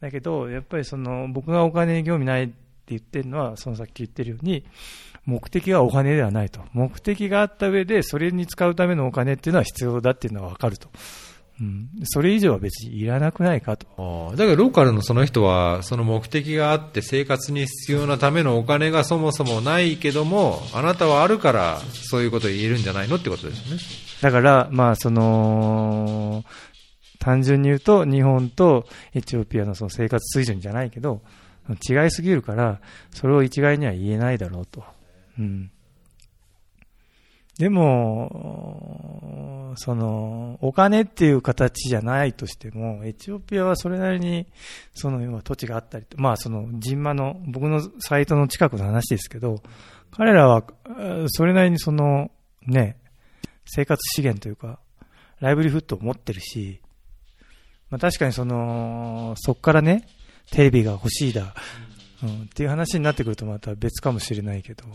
[0.00, 2.54] だけど、やっぱりその、僕がお金に興味ないって
[2.88, 4.64] 言ってるのは、そのさっき言ってるように、
[5.26, 6.60] 目的はお金ではないと。
[6.72, 10.88] 目的があった上で、それに使うためのお金っていうのは必要だっていうのはわかると。
[11.60, 11.88] うん。
[12.04, 14.32] それ以上は別にいらなくないかと。
[14.36, 23.82] だからローカルのその人は、その目的があって生活に必要なためのお金がそもそもないけども、あなたはあるからそういうことを言えるんじゃないのってことですよね。
[24.22, 26.44] だから、まあ、その、
[27.18, 31.20] 単純に言うと、日本とエチオピアのその生活水準じゃないけど、
[31.88, 32.80] 違いすぎるから、
[33.12, 34.82] それを一概には言えないだろうと。
[35.38, 35.70] うん。
[37.60, 39.04] でも、
[39.76, 44.46] その、お金っていう形じゃないとしても、エチオピアはそれなりに、
[44.94, 49.62] その、要は土地があったり、まあ、その、ジンマの、僕のサイトの近くの話ですけど、
[50.10, 50.64] 彼らは、
[51.26, 52.30] それなりにその、
[52.66, 52.96] ね、
[53.66, 54.78] 生活資源というか、
[55.40, 56.80] ライブリフットを持ってるし、
[57.90, 60.08] まあ確かにその、そこからね、
[60.50, 61.54] テレビが欲しいだ、
[62.22, 64.92] うん、っていう話になってくるとまた別かもしれないけど、うん、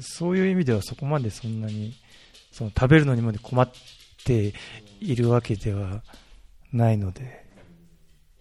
[0.00, 1.94] そういう意味ではそこまでそんなに、
[2.52, 3.70] その食べるのにまで困っ
[4.24, 4.52] て
[5.00, 6.02] いるわけでは
[6.72, 7.44] ないので、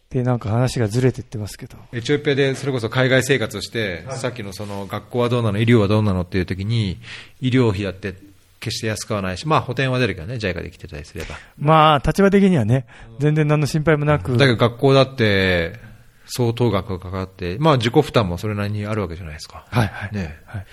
[0.10, 7.00] で、なんか話がずれてってますけど、エチオピアでそれこそ海外生活をして、さっきのその学校はどうなの、医療はどうなのっていう時に、
[7.42, 8.14] 医療費だって
[8.60, 11.36] 決して安くはないし、まあ補填は出るけどね、JICA で来てたりすれば。
[11.58, 12.86] まあ立場的にはね、
[13.20, 15.80] 全然何の心配もなく、だけど学校だって
[16.28, 19.66] 相当額がかかって、まあ自己負担もそれなりにあるわけじゃないですか。
[19.70, 20.16] はいはい。
[20.16, 20.40] ね。
[20.46, 20.66] はい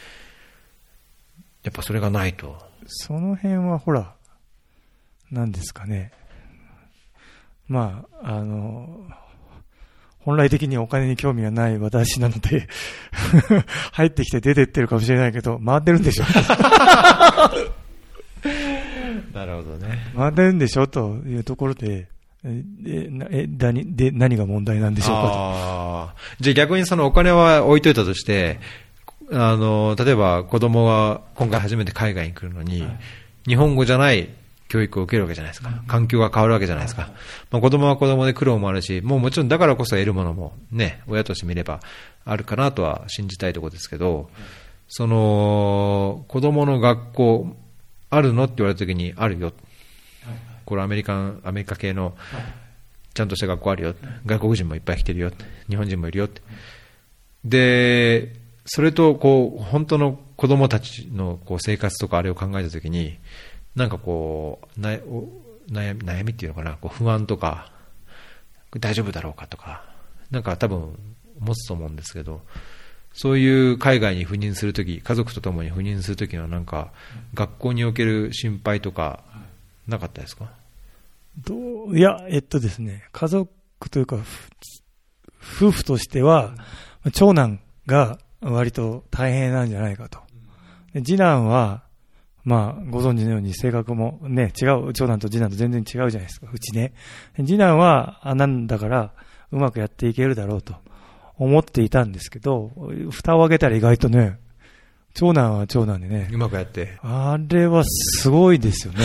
[1.62, 2.56] やっぱそれがないと。
[2.86, 4.14] その辺はほら、
[5.30, 6.12] 何ですかね。
[7.68, 9.06] まあ、あの、
[10.20, 12.68] 本来的にお金に興味がない私なので、
[13.92, 16.24] 入ってきて出てってるかもしれないけど、回ってるんでしょ
[19.32, 20.12] なるほどね。
[20.16, 22.08] 回ってるんでしょというところで、
[22.44, 28.60] え、でなえだにで何が問題なんでしょうかじゃあ逆にそのお金は置いといたとして、
[29.32, 32.86] あの、例えば子供が今回初めて海外に来るのに、
[33.46, 34.28] 日本語じゃない
[34.68, 35.70] 教育を受けるわけじゃないですか。
[35.86, 37.10] 環境が変わるわけじゃないですか。
[37.50, 41.80] まあ、子供は子供で苦労もあるし、もうもちろんだからこそ得るものもね、親として見れば
[42.24, 44.30] あるかなとは信じたいところですけど、
[44.88, 47.56] その、子供の学校、
[48.10, 49.52] あるのって言われた時に、あるよ。
[50.64, 52.16] これアメリカン、アメリカ系の、
[53.14, 53.94] ちゃんとした学校あるよ。
[54.26, 55.30] 外国人もいっぱい来てるよ。
[55.68, 56.28] 日本人もいるよ。
[57.44, 58.39] で、
[58.72, 63.18] それと、こう、本当の子供たちのこう生活とかあれを考えたときに、
[63.74, 67.72] なんかこう、な悩み、悩みっていうのかな、こう不安とか、
[68.78, 69.84] 大丈夫だろうかとか、
[70.30, 70.96] なんか多分
[71.40, 72.42] 持つと思うんですけど、
[73.12, 76.92] そういう海外に赴任するとき、家族と共に赴任するときはなんか、
[77.34, 79.24] 学校における心配とか、
[79.88, 80.48] なかったですか？
[81.44, 83.50] どう、いや、えっとですね、家族
[83.90, 84.18] というか、
[85.58, 86.54] 夫婦としては、
[87.12, 90.18] 長男が割と大変なんじゃないかと。
[90.92, 91.82] で次男は、
[92.44, 96.94] まあ、ご存知のように性格もね、違う、長男と次男と全然違うじゃないですか、うちね。
[97.36, 99.12] 次男は、あ、なんだから、
[99.52, 100.74] うまくやっていけるだろうと
[101.36, 102.70] 思っていたんですけど、
[103.10, 104.38] 蓋を開けたら意外とね、
[105.14, 106.98] 長男は長男でね、うまくやって。
[107.02, 109.00] あれはすごいですよね。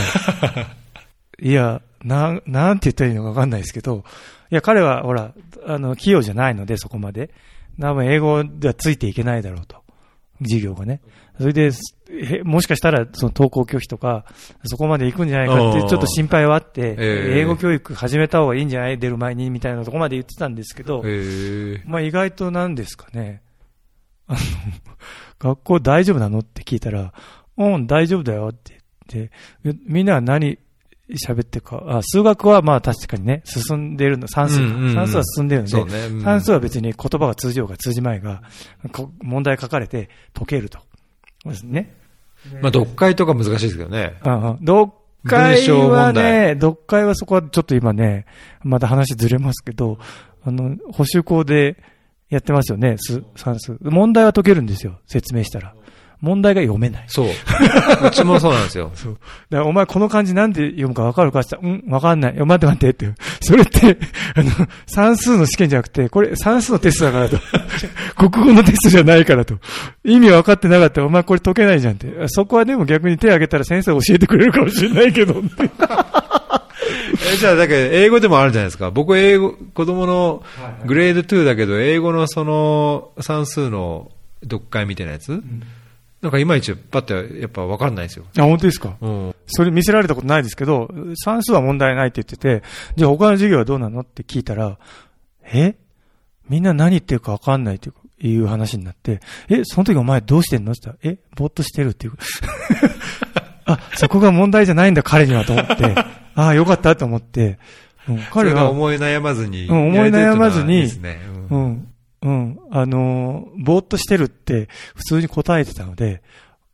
[1.42, 4.06] いや、なん、なんて言ったらいいのかわかんないですけど、
[4.52, 5.34] いや、彼は、ほら、
[5.66, 7.32] あの、器用じゃないので、そこまで。
[7.80, 9.84] 多分、英語ではついていけないだろうと。
[10.42, 11.02] 授業がね。
[11.40, 11.72] それで、
[12.10, 14.26] へもしかしたら、その登校拒否とか、
[14.64, 21.04] そこまで行くんじゃないかって、ちょっと心配はあって、ええ英語教育始めた方がいいんじゃない出る前に、みたいなとこまで言ってたんですけど。
[21.86, 23.42] まあ意外となんですかね。
[24.28, 24.40] あの、
[25.56, 26.40] 学校大丈夫なの？
[26.40, 27.14] って聞いたら、
[27.58, 30.58] うん、大丈夫だよって言って、みんなは何
[31.14, 36.06] 喋ってるか、あ、数学はまあ確かにね、進んでるの、算数、うんうんうん算数は進んでるので、ね。
[36.08, 38.42] うん算数は別に言葉が通じようが通じまいが、
[38.92, 40.80] こ問題書かれて解けると。
[41.46, 41.96] ですね。
[42.62, 44.18] まあ、読解とか難しいですけどね。
[44.22, 44.92] ああ読
[45.26, 48.26] 解はね、読解はそこはちょっと今ね、
[48.64, 49.98] また話ずれますけど、
[50.44, 51.78] あの、補習校で
[52.30, 53.78] やってますよね、数算数。
[53.82, 55.76] 問題は解けるんですよ、説明したら。
[56.26, 57.04] 問題が読めない。
[57.08, 57.28] そう。
[58.08, 58.92] うちもそうなんですよ。
[58.98, 59.18] そう。
[59.52, 62.34] だからお前この漢字なんで読むか分かるかって言ったら、うん、分かんない。
[62.34, 63.22] 待って待ってって。
[63.42, 63.98] それって、
[64.34, 64.52] あの、
[64.88, 67.38] 算数の試験じゃなくて、これ算数のテストだからと。
[68.30, 69.56] 国語のテストじゃないからと。
[70.04, 72.08] 意味分かってなかったら、お前これ解けないじゃんって。
[72.28, 75.70] そこはでも逆に手を挙げたら先生教えてくれるかもしれないけどって。
[77.34, 78.92] えじゃあ、だけど、英語でもあるじゃないですか。
[78.92, 80.44] 僕、英語、子供の
[80.86, 84.12] グレード2だけど、英語のその算数の
[84.44, 85.42] 読解みたいなやつ、
[86.26, 88.26] なんかいまいちパッてやっぱ分かんないですよ。
[88.36, 88.96] あ、本当ですか？
[89.00, 89.36] うん。
[89.46, 90.90] それ見せられたことないですけど、
[91.24, 92.64] 算数は問題ないって言ってて、
[92.96, 94.80] じゃあ他の授業はどうなのって聞いたら、
[95.44, 95.76] え？
[96.50, 100.72] みんな何言ってるか分かんないっていう話になって、え、その時お前どうしてんの？
[100.72, 102.14] って言ったら、え、ぼーっとしてるっていう。
[103.66, 107.60] あ、そこが問題じゃないんだ彼にはと思って、あ あ、よかったと思って、
[108.10, 109.66] うん、彼は、思い悩まずに。
[109.68, 111.20] うん思い悩まずにいいですね。
[111.52, 111.88] うんうん、
[112.26, 116.24] うん、あのーぼーっとしてるって普通に答えてたので、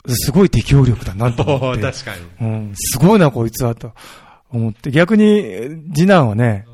[0.07, 1.81] すごい適応力だなと思おって。
[1.83, 2.47] ー確かに。
[2.47, 3.91] うん、すごいな、こいつは、と
[4.49, 4.91] 思って。
[4.91, 6.65] 逆に、次男はね、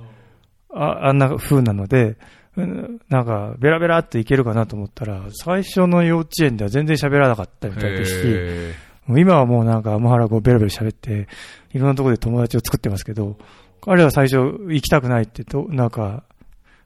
[0.72, 2.18] ああんな風なので、
[2.56, 8.76] うんなんか、ベラベラっていけるかなと思ったら、最初の幼稚園では全然喋らなかったみたいですし、へ
[9.10, 11.28] 今はもうなんか、ア原こうベラベラ喋って、
[11.74, 13.38] いろんなところで友達を作ってますけど、
[13.82, 14.38] 彼は最初
[14.70, 16.24] 行きたくないってと、なんか、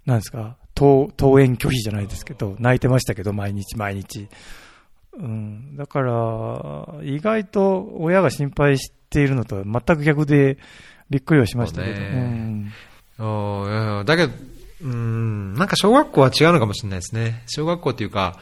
[0.06, 4.28] なんですか、登、登園拒否じゃないですけど、泣いてましたけど、毎日毎日。
[5.14, 5.76] うん。
[5.76, 10.58] だから、意外と親が心配しているのとは全く逆で、
[11.12, 12.00] びっくりはしましたけど。
[12.00, 12.72] ね
[13.20, 14.06] うん。
[14.06, 14.34] だけど、
[14.84, 17.44] うん、なんか小学校は違うのかもしれないですね。
[17.46, 18.40] 小学校っていうか、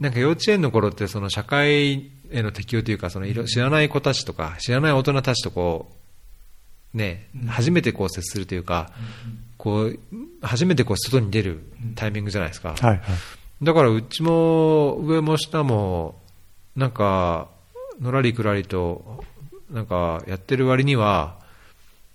[0.00, 5.92] なんか幼稚園の頃ってその社会への適応というか、そのいろ知らない子たちとか、知らない大人たちとこ
[6.94, 8.90] う、ね、初めてこう接するというか、
[9.62, 9.98] こう、
[10.40, 11.62] 初めてこう外に出る
[11.94, 12.70] タイミングじゃないですか。
[12.70, 13.00] はいはい。
[13.62, 16.20] だからうちも上も下も、
[16.74, 17.48] なんか、
[18.00, 19.22] のらりくらりと、
[19.70, 21.38] なんかやってる割には、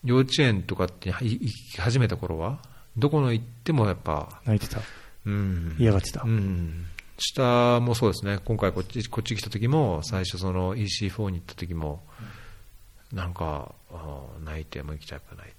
[0.04, 2.60] 幼稚園とかってい行き始めた頃は、
[2.98, 4.82] どこの行ってもやっぱ、泣いてた。
[5.26, 5.78] うん。
[5.80, 6.28] 嫌がってたう。
[6.28, 6.86] ん。
[7.18, 12.04] 下もそうですね、今回こっちこっち来た時も、最初その EC4 に行った時も、
[13.14, 13.74] なんか、
[14.44, 15.54] 泣いてもう行きたくない。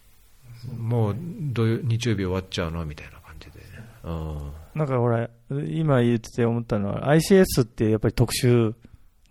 [0.76, 1.16] もう
[1.52, 3.60] 土曜日曜日終わっちゃうのみたいな感じで。
[4.04, 4.52] うん。
[4.74, 8.74] なんかほら、今言ってて思ったのは、ICS ってやっぱり特殊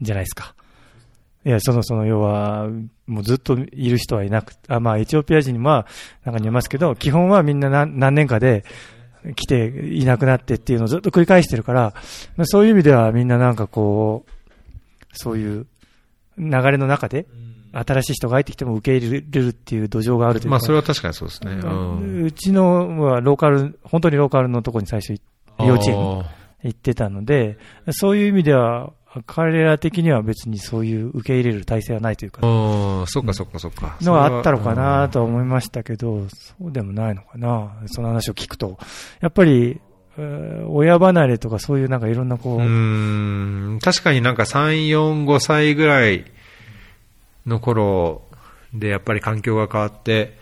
[0.02, 0.56] じゃないですか。
[1.46, 2.68] いや、その、その、要は、
[3.06, 5.88] もうずっといる人はいなくあ、まあ、エチオピア人には
[6.26, 8.66] 中にいますけど、基本はみんな何何年かで
[9.36, 11.94] 来ていなくなってっていうのをずっと繰り返してるから、
[12.36, 14.32] まあそういう意味ではみんななんかこう、
[15.14, 15.68] そういう
[16.38, 17.28] 流れの中で、
[17.86, 20.52] 新しい人が入ってきても受け入れるっていう土壌があるというか。
[20.52, 21.52] まあ、それは確かにそうですね。
[21.52, 22.24] うん。
[22.24, 25.14] うちのはローカル、本当にローカルのところに最初
[25.60, 26.24] 幼稚園に
[26.64, 27.58] 行ってたので、
[27.92, 28.94] そういう意味では、
[29.26, 33.98] 彼ら的には別にそういう受け入れる体制はないというか、うん、そっかそっかそっか。
[34.02, 38.78] のはあったのかなと思いましたけど、そうでもないのかな、その話を聞くと。
[39.22, 39.80] やっぱり、
[40.18, 46.26] えー親離れとかそういうなんかいろんなこう、う確かになんか3、4、5歳ぐらい
[47.48, 48.22] の頃
[48.74, 50.38] でやっぱり環境が変わって、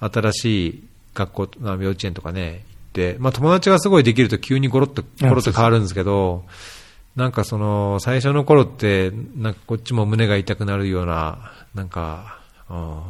[0.00, 2.58] 新しい学校、まあ幼稚園とかね、行っ
[2.92, 6.44] て、まあ友達がすごいできると急にゴロッと、あゴロッと変わるんですけど、
[7.16, 13.02] なんかその、最初の頃って、なんかこっちも胸が痛くなるような、なんか、うん、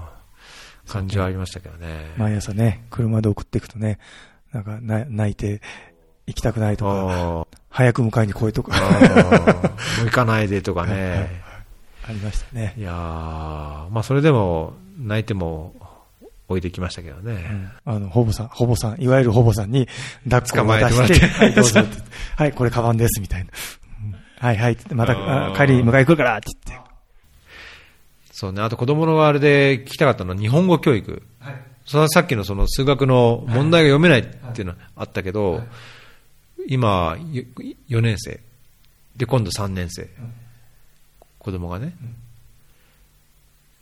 [0.86, 2.12] 感じはありましたけどね。
[2.18, 3.98] 毎朝ね、車で送っていくとね、
[4.52, 5.62] なんかな泣いて
[6.26, 8.86] 行きたくないとか、早く迎えに来いとか、も
[10.02, 11.43] う行かないでとかね。
[12.06, 12.82] ありましたねい。
[12.82, 15.74] やー、まあそれでも泣いても
[16.48, 17.32] 置いてきましたけどね。
[17.32, 19.88] うんあの、ほぼさん、ほぼさん、いわゆるほぼさんに
[20.28, 22.02] 抱っこを渡捕まえしてはい、どうぞって。
[22.36, 23.50] はい、これカバンです、みたいな。
[24.04, 25.14] うんはい、はい、また、
[25.56, 26.84] 帰り迎え来るから、って言って。
[28.30, 31.22] そうね、あと子供のあれで聞きたかったのは日本語教育。
[31.86, 35.62] それはさっきのその数学の問題が読めないっていうのはあったけど、
[36.68, 37.16] 今、
[37.88, 38.40] 4年生。
[39.16, 40.08] で、今度3年生。
[41.44, 41.94] 子供がね。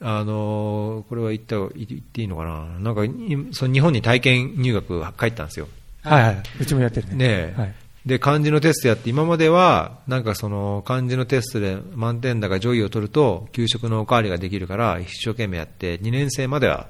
[0.01, 3.11] あのーこれは言った、言っていいのかななんか、い
[3.53, 5.68] その日本に体験入学帰ったんですよ。
[6.03, 6.42] はい、はい。
[6.61, 7.55] うちもやってるね。
[7.57, 7.75] はい。
[8.05, 16.88] で、漢字のテストやって、今までは、なんかその、漢字のテストで満点だか上位を取ると、給食のおかわりができるから、一生懸命やって、2年生までは、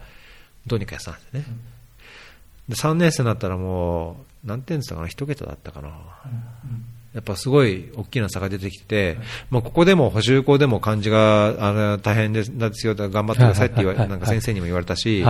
[0.66, 1.46] どうにかやってたんですよね。
[2.70, 5.08] で、3年生になったらもう、何点って言ったかな？
[5.08, 5.90] 一桁だったかな。
[7.14, 9.18] やっぱすごい大きな差が出てきて、
[9.50, 15.24] もうここでも補習校でも漢字があの大変ですですよ、頑張ってくださいって言わなんか先生にも言われたし。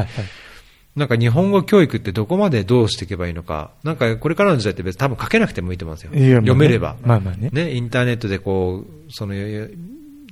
[0.95, 6.11] なんか日本語教育ってどこまでどうしていけばいいのか、なんかこれからの時代って別に多分書けなくてもいいと思うんですよ。
[6.13, 6.97] ね読めれば。
[7.03, 7.49] まあまあね。
[7.51, 9.33] ね、インターネットでこう、その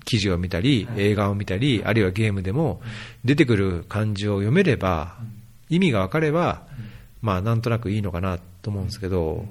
[0.04, 2.82] 記事を見たり、映画を見たり、あるいはゲームでも
[3.24, 5.16] 出てくる漢字を読めれば、
[5.70, 6.62] 意味がわかれば、
[7.22, 9.46] まあなんとなくいいのかなと思うんですけど、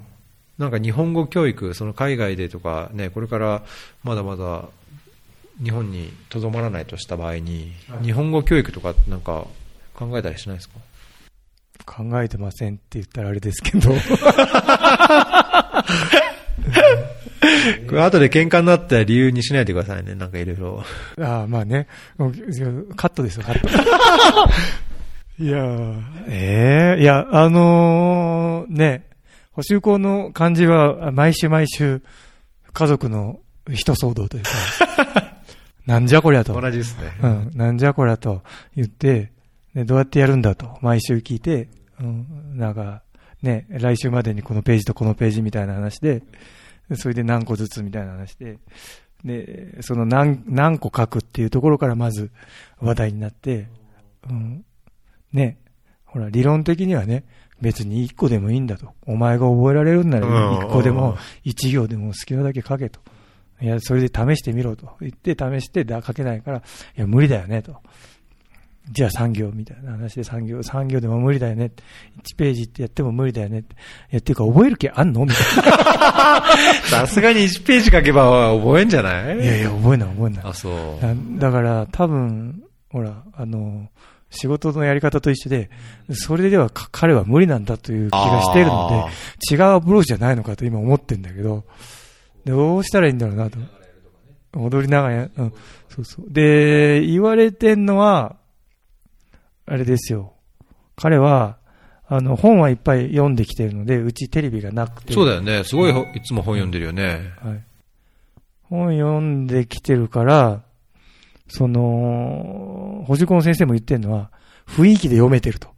[0.60, 3.64] なんか日本語教育、その海外でとかね、これから
[4.04, 4.66] まだまだ
[5.64, 7.72] 日本にとどまらないとした場合に、
[8.04, 9.46] 日本語教育とかなんか
[9.96, 10.76] 考えたりしないですか？
[11.86, 13.90] 考えてませんって言ったらあれですけど。
[13.90, 13.96] こ
[17.96, 20.84] れ後で喧嘩になったら理由にしないでくださいね、なんかいろいろ。
[21.22, 21.88] ああ、まあね。
[22.18, 22.26] カ
[23.08, 23.70] ットですよ、カット。
[25.42, 29.06] いやーええいや、あのーね、
[29.60, 32.02] 補修校の漢字は毎週毎週
[32.72, 34.50] 家族の一騒動というか、
[35.86, 36.60] なんじゃこりゃと。
[36.60, 37.12] 同じですね。
[37.22, 38.42] うん、なんじゃこりゃと
[38.78, 39.34] 言って、
[39.74, 41.68] ね、どうやってやるんだと、毎週聞いて、
[42.00, 43.04] うん、なんか、
[43.42, 46.24] ね、来週までにこのページとこのページみたいな話で、
[46.88, 48.60] でそれで何個ずつみたいな話で、
[49.26, 52.32] で、その何、何個書くっていうところからまず
[52.80, 53.68] 話題になって、
[54.30, 54.64] うん、
[55.34, 55.58] ね、
[56.06, 57.26] ほら、理論的にはね、
[57.62, 58.94] 別に1個でもいいんだと。
[59.06, 63.00] お前が覚えられるんならうん1個でも1行でも好きなだけ書けと。
[63.62, 66.62] いや、それで試してみろと言って試してだ書けないから、い
[66.96, 67.76] や、無理だよねと。
[68.92, 71.84] じゃあ3行みたいな話で3行、3行でも無理だよねって。
[72.24, 73.76] 1ページってやっても無理だよねって。
[73.76, 73.78] い
[74.12, 75.26] や、っていうか覚える気あんの？
[75.26, 75.38] みたい
[76.90, 79.36] さすがに1ページ書けば覚えんじゃない？
[79.38, 79.44] な。
[79.44, 80.46] いやいや、覚えない覚えない。
[80.46, 81.02] あ、そう。
[81.02, 83.88] だだから、多分、ほら、あの、
[84.30, 85.70] 仕事のやり方と一緒で、
[86.12, 88.90] それではか彼は無理なんだという気がしているの
[89.50, 91.64] で、違うアプローチじゃないのかと今思ってんだけど、
[92.46, 93.58] どうしたらいいんだろうなと。
[94.54, 95.54] 踊りながら、うん、
[95.90, 96.26] そうそう。
[96.30, 98.36] で、言われてんのは、
[99.66, 100.34] あれですよ。
[100.96, 101.58] 彼は、
[102.08, 105.14] あの、本はいっぱい読んできてるので、うちテレビがなくて。
[105.14, 105.64] そうだよね。
[105.64, 107.32] すごいほいつも本読んでるよね。
[107.44, 107.64] はい。
[108.64, 110.64] 本読んできてるから、
[111.48, 114.32] その、補助校の先生も言ってるのは、
[114.68, 115.70] 雰囲気で読めてると。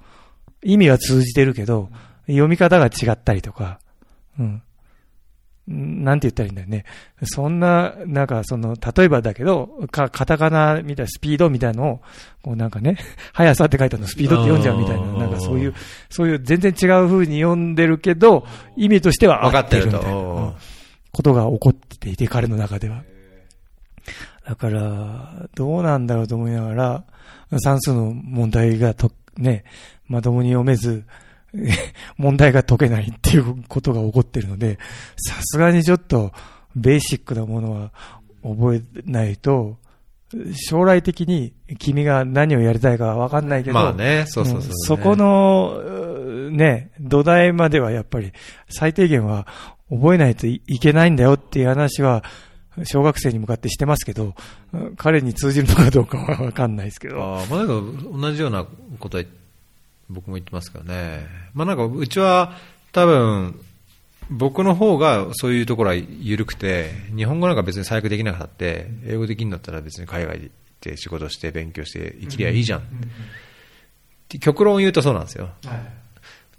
[0.63, 1.89] 意味は通じてるけど、
[2.27, 3.79] 読み方が違ったりとか、
[4.37, 4.61] うん。
[5.67, 6.85] なんて言ったらいいんだよね。
[7.23, 12.01] そんな、なんかその、例えばだけど、か、カタカナみたいなスピードみたいなのを、
[12.43, 12.97] こうなんかね、
[13.33, 15.73] 速さって書いてあるのスピードって読んじゃうみたいな、なんかそういう、
[16.09, 18.45] そういう全然違う風に読んでるけど、
[18.75, 20.11] 意味としては合分かってるみたいな。
[20.11, 20.53] うん
[21.11, 23.03] ことが起こっていて、彼の中では。
[24.47, 27.03] だから、どうなんだろうと思いながら、
[27.59, 29.63] 算数の問題がと、ね、
[30.07, 31.05] まともに読めず、
[32.17, 34.79] 問題が解けないっていうことが起こってるので、
[35.17, 36.31] さすがにちょっと、
[36.75, 37.91] ベーシックなものは
[38.43, 39.77] 覚えないと、
[40.55, 44.73] 将来的に君が何をやりたいかわかんないけど、まあね、そうそうそう、ね。
[44.73, 45.75] んそこの、
[46.47, 48.31] うね、土台まではやっぱり
[48.69, 49.45] 最低限は
[49.89, 52.23] 覚えないといいけないんだよっていう話は、
[52.85, 54.33] 小学生に向かってしてますけど、
[54.73, 57.21] うん彼に通じるのかどうかはわかんないですけど。
[57.21, 58.65] ああ、まあなんか同じような
[58.99, 59.23] ことは
[60.09, 61.25] 僕も言ってますけどね。
[61.53, 62.57] まあなんかうちは
[62.91, 63.59] 多分、
[64.29, 72.79] 僕の方がそういうところは緩くて、日本語なんか別に最悪できなかったって、英語できるんだったら別に海外で行って仕事して勉強して生きりゃいいじゃん。
[72.79, 72.83] っ
[74.29, 75.49] て極論を言うとそうなんですよ。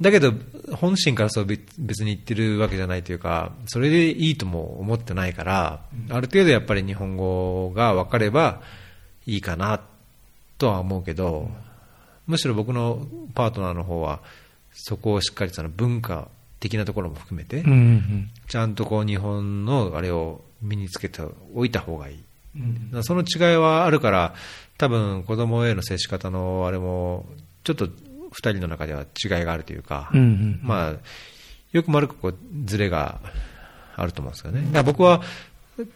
[0.02, 0.32] だけど、
[0.74, 5.80] 本心からそう別別に言ってるわけじゃないというか、それでいいとも思ってないから、
[6.10, 8.60] ある程度やっぱり日本語が分かれば
[9.26, 9.80] いいかな
[10.58, 11.48] とは思うけど、
[12.26, 14.20] むしろ僕のパートナーの方は、
[14.74, 16.28] そこをしっかりその文化
[16.58, 17.62] 的なところも含めて
[18.48, 21.22] ちゃんとこう日本のあれを身につけて
[21.54, 22.18] おいた方がいい。
[23.02, 24.34] その違いはあるから、
[24.78, 27.26] 多分子供への接し方のあれも、
[27.64, 27.88] ちょっと
[28.32, 30.94] 二人の中では違いがあるというか、うんうんまあ、
[31.72, 33.20] よくも悪くこうズレが
[33.96, 34.62] あると思うんですよね。
[34.66, 35.22] だから僕は、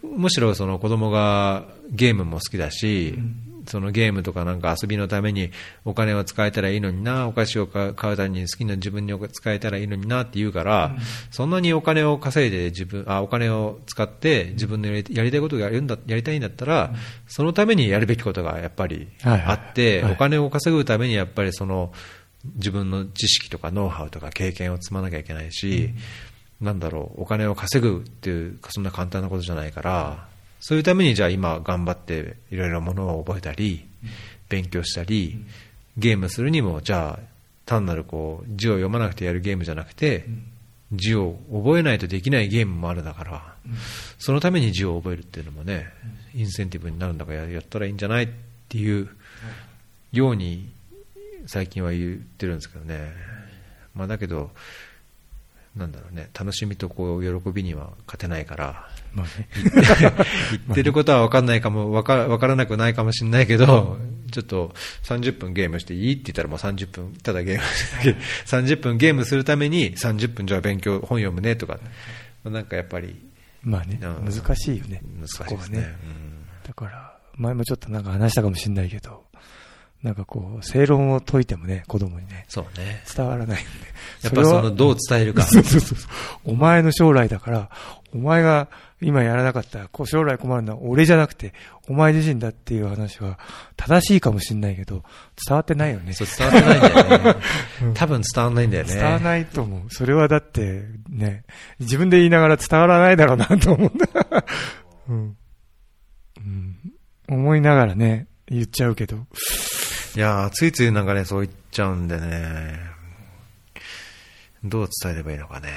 [0.03, 3.19] むしろその子供がゲームも好きだし、
[3.69, 5.51] そのゲームとかなんか遊びのために
[5.85, 10.97] お金を使えたらいいのにな、お菓子を買うために好きな自分に使えたらいいのになって言うから、
[11.31, 16.95] そんなにお金を稼いで自分、あ、お金を使って自分のやりたいことがやるんだ、やりたいんだったら、
[17.27, 20.13] そのためにやるべきことがやっぱりはいはいあって、はい。
[20.13, 21.93] お金を稼ぐためにやっぱりその
[22.57, 25.91] 自分の知識とかノウハウとか経験を積まなきゃいけないし、
[26.61, 30.29] なんだろう、お金を稼ぐっていう、そんな簡単なことじゃないから、
[30.61, 33.87] そういうためにじゃあ今頑張っていろいろものを覚えたり、
[34.49, 35.45] 勉強したり、
[35.97, 37.37] ゲームするにも、じゃあ
[37.67, 40.27] 単なるこう字を読まなくてやるゲームじゃなくて、
[40.93, 43.55] 字を覚えないとできないゲームもあるだから、
[44.19, 45.87] そのために字を覚えるっていうのもね、
[46.35, 48.29] インセンティブになるんだからややったらいいんじゃないっ
[48.69, 49.09] ていう
[50.13, 50.69] ように
[51.47, 53.13] 最近は言ってるんですけどね。
[53.95, 54.51] まあだけど、
[55.75, 59.49] なんだろうね、楽しみとこう喜びには勝てないから、まあね。
[60.67, 63.99] 言ってることは分かんないかも、分か分からなくないかもしれないけど、
[64.31, 64.75] ちょっと
[65.05, 68.17] 30分ゲームしていいって言ったらもう30分、ただゲームして、
[68.47, 71.79] 30分ゲームするために30分じゃあ勉強、本読むねとか、
[72.45, 73.27] なんかやっぱり
[73.67, 74.25] まあね、うん。
[74.25, 75.03] 難しいよね。
[75.19, 75.95] 難しいですね。
[76.65, 79.26] だから、前もちょっとなんか話したかもしれないけど、
[80.07, 83.03] なんかこう、正論を解いてもね、子供にね、そうね。
[83.13, 83.71] 伝わらないんで。
[84.23, 85.43] やっぱそのどう伝えるか。
[85.51, 85.99] そうそうそう。
[86.45, 87.71] お前の将来だから、
[88.15, 88.69] お前が
[89.03, 91.55] 今やらなかったら、こう将来困るのは俺じゃなくて、
[91.89, 93.37] お前自身だっていう話は
[93.77, 95.03] 正しいかもしれないけど、
[95.45, 96.13] 伝わってないよね。
[96.13, 97.41] そう伝わってないんだよね。
[97.95, 98.95] 多分伝わんないんだよね。
[98.95, 99.91] 伝わらないと思う。
[99.91, 101.43] それはだって、ね、
[101.81, 104.07] 自分で言いながら伝わらないだろうなと思う んだ。
[105.09, 105.37] うん。
[106.37, 106.77] うん。
[107.29, 109.27] 思いながらね、言っちゃうけど。
[110.17, 112.81] いやー、ついついなんかね、そう言っちゃうんでね、
[114.65, 115.69] どう伝えればいいのかね。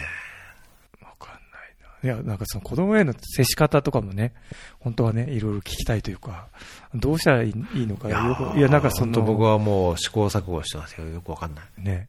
[1.02, 2.14] わかんないな。
[2.14, 4.34] いや、なんかその子供への接し方とかもね、
[4.80, 6.48] 本当はね、いろいろ聞きたいというか、
[6.96, 11.66] どうしたらいいいいのかよく、いや、なんかその、僕はもう試行錯誤してますけど、よくわかんない。
[11.84, 12.08] ね、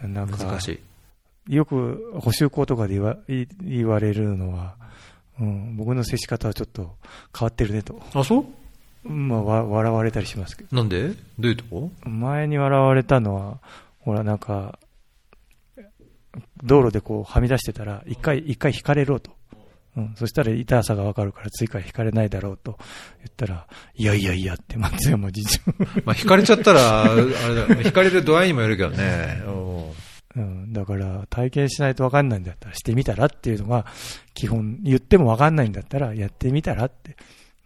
[0.00, 0.80] なんか、難し
[1.48, 1.54] い。
[1.54, 4.74] よく補修校とかで言わ言言われるのは、
[5.38, 6.96] うん、僕の接し方はちょっと
[7.38, 8.00] 変わってるねと。
[8.14, 8.46] あ、そう？
[9.08, 10.76] まあ、わ笑われたりしますけど。
[10.76, 11.08] なんで？
[11.08, 11.90] どういうとこ？
[12.04, 13.58] 前に笑われたのは、
[14.00, 14.78] ほら、なんか、
[16.62, 19.30] 道路でこう、はみ出してたら、一回、一回引かれろと。
[19.96, 20.14] うん。
[20.16, 22.78] そしたら痛さがわかるから、次から引かれないだろうと
[23.18, 25.60] 言ったら、いやいやいやって松山次長。
[26.04, 29.42] まあ、引かれちゃったら、あれだ、引かれる度合いにもよるけどね。
[30.36, 30.72] うん。
[30.74, 33.86] だから、体験しないとわかんないんだったら、してみたらっていうのが、
[34.34, 37.16] 基本、言ってもわかんないんだったら、やってみたらって。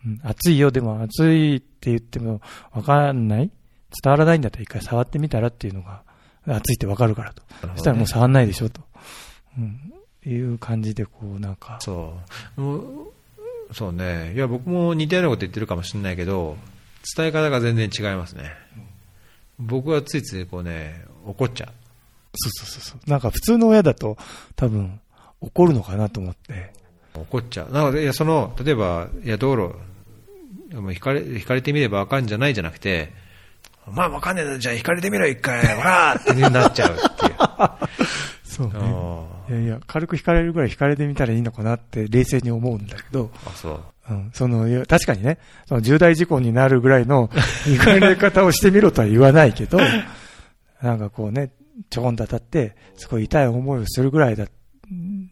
[0.06, 0.20] うん。
[0.22, 2.40] 暑いよ、でも暑いって言っても
[2.72, 3.50] わかんない
[4.02, 6.02] 伝わらないんだったら一回触ってみたらっていうのが、
[6.46, 7.42] 暑いってわかるからと。
[7.64, 8.80] うんそしたらもう触んないでしょと。
[9.58, 9.92] うん。
[10.26, 11.78] いう感じで、こう、なんか。
[11.80, 12.14] そ
[12.56, 12.60] う。
[12.60, 12.82] もう
[13.72, 14.32] そうね。
[14.34, 16.56] いや、僕も似たようなこと言ってるかもしれないけど、
[17.16, 18.50] 伝え方が全然違いますね。
[19.58, 21.68] 僕はついついこうね、怒っちゃう。
[22.34, 23.10] そうそうそうそう。
[23.10, 24.16] なんか普通の親だと、
[24.56, 25.00] 多分、
[25.40, 26.72] 怒るのかなと思って。
[27.14, 27.72] 怒っちゃう。
[27.72, 29.74] なので、いや、その、例えば、いや、道路、
[30.74, 33.12] もう引かれ、引かれてみればわかんじゃないじゃなくて、
[33.86, 37.34] お前わかんねえだろじゃあ引かれてみろ、一回、わらーってなっちゃうっていう。
[38.44, 38.74] そうね。
[38.76, 43.82] あいやいや、軽く引かれるぐらい引かれてみたらいいのかなって冷静に思うんだけど、あ、そう。
[44.10, 47.30] うん、その、確かにね、その重大事故になるぐらいの
[47.66, 49.78] 引かれ方をしてみろとは言わないけど、
[50.82, 51.50] なんかこうね、
[51.90, 54.46] ちょこんと当たって、すごい痛い思いをするぐらいだ、
[54.90, 55.30] うん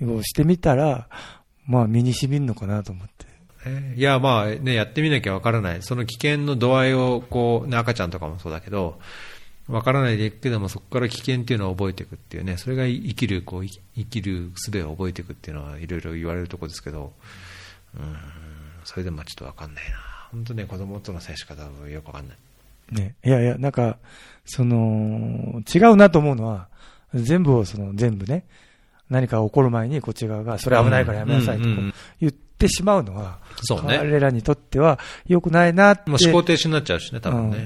[0.00, 1.08] をしてみたら、
[1.66, 3.17] まあ身に染みるのかなと思って。
[3.96, 5.82] いや、まあね、やってみなきゃわからない。
[5.82, 8.98] その危険の度合いを、こう、ね、赤ちゃんとかもそうだけど、
[9.68, 17.12] わからないでいくけども、そこから危険っていうのを覚えていくっていうね、それが生きる、こう、生きる術を覚えていくっていうのは、いろいろ言われるところですけど、
[17.94, 18.16] うん、
[18.84, 19.98] それでもちょっとわかんないな。
[20.32, 22.38] 本当ね、子供との接し方はよくわかんない。
[22.92, 23.14] ね。
[23.24, 23.98] いやいや、なんか、
[24.46, 26.68] その、違うなと思うのは、
[27.12, 28.44] 全部をその、全部ね、
[29.10, 31.64] 何か起こる前にこっち側が、それ危ないからやめなさいと
[32.20, 33.98] 言ってしまうのは、そうね。
[33.98, 36.10] 彼らにとっては良くないなって。
[36.10, 37.58] もう思考停止になっちゃうしね、多分ね。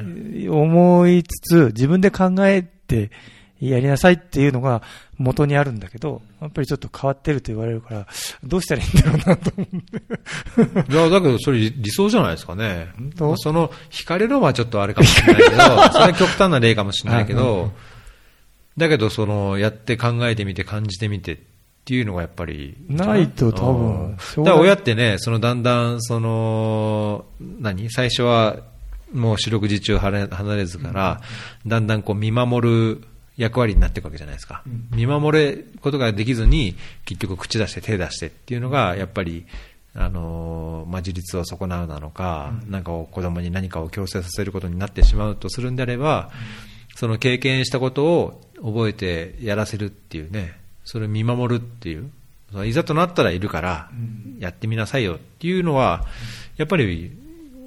[0.49, 3.11] うん、思いつつ、自分で考えて
[3.61, 4.83] やりなさいっていうのが
[5.19, 8.07] 元にあるんだけど、やっぱりちょっと変わってると言われるから、
[8.43, 10.93] どうしたらいいんだろうなと思って。
[10.93, 12.89] いや、だけどそれ理想じゃないですかね。
[13.37, 15.57] その、惹かれるのはちょっとあれかもしれないけど、
[15.93, 17.73] それは極端な例かもしれないけど、
[18.77, 21.39] だけど、その、やって考えてみて感じてみてっ
[21.85, 22.77] ていうのがやっぱり。
[22.89, 24.17] ないと多分。
[24.17, 27.91] だから親ってね、そのだんだん、その、何？
[27.91, 28.57] 最初は
[29.13, 31.21] もう四六時中離れずから、
[31.67, 33.05] だんだんこう見守る
[33.37, 34.63] 役割になっていくわけじゃないですか。
[34.95, 39.47] 見守ることができずに、結局口出して手出してっていうのが、やっぱり、
[39.95, 46.31] あのまあ、自立を損なうなのか、なんか子供に何かを強制させることになってしまうとするんであれば、
[46.95, 52.11] その経験したことを覚えてやらせるっていうね、それを見守るっていう、
[52.67, 53.91] いざとなったらいるから、
[54.39, 56.05] やってみなさいよっていうのは、
[56.57, 57.13] やっぱり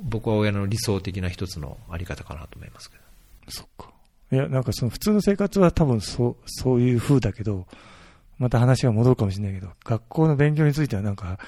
[0.04, 3.04] 僕は親の理想的な一つのあり方かなと思いますけど。
[3.50, 3.90] そっか。
[4.32, 7.66] いや、なんかその普通の生活は多分そう、そういう風だけど、
[8.38, 11.40] また話が戻るかもしれないけど、学校の勉強についてはなんか、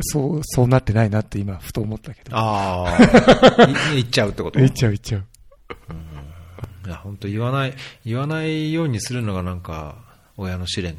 [0.00, 2.36] そう、そうなってないなって今、ふと思ったけど。
[2.36, 3.66] ああ。
[3.94, 4.58] 言っちゃうってこと？
[4.60, 5.24] 言っちゃう言っちゃう。
[6.86, 9.94] いや、本当言わない、言わないようにするのがなんか、
[10.36, 10.96] 親の試練。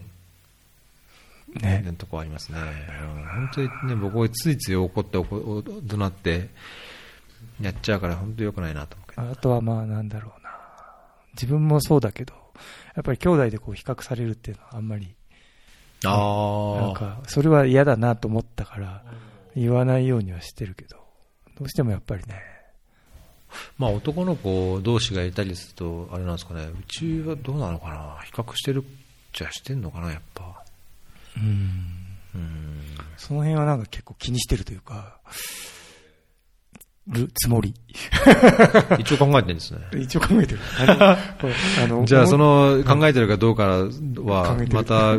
[1.60, 1.94] ね。
[1.98, 2.58] とこありますね。
[3.34, 5.64] 本当にね、僕はついつい怒って怒
[5.98, 6.50] なって、
[7.62, 10.50] やっちゃうから本当良くないなと思うあとはまあなんだろうな。
[11.34, 12.34] 自分もそうだけど、
[12.96, 15.16] やっぱり兄弟でこう比較されるっていうのはあんまり、
[16.06, 19.04] あなんか、それは嫌だなと思ったから、
[19.56, 20.98] 言わないようにはしてるけど、
[21.58, 22.42] どうしてもやっぱりね、
[23.78, 28.84] まあ、男の子同士がいたりすると、あれなんですかね、うちはどうなのかな、比較してる
[29.32, 30.63] じゃしてんのかな、やっぱ。
[31.38, 31.44] うん。
[32.36, 32.64] うん
[33.18, 35.18] その辺はなんか結構気にしてるというか、
[37.08, 37.74] るつもり。
[39.00, 39.80] 一応考えてるんですね。
[39.98, 40.60] 一応考えてる。
[40.80, 43.88] あのじゃあ、その考えてるかどうか
[44.24, 45.16] は、また、あ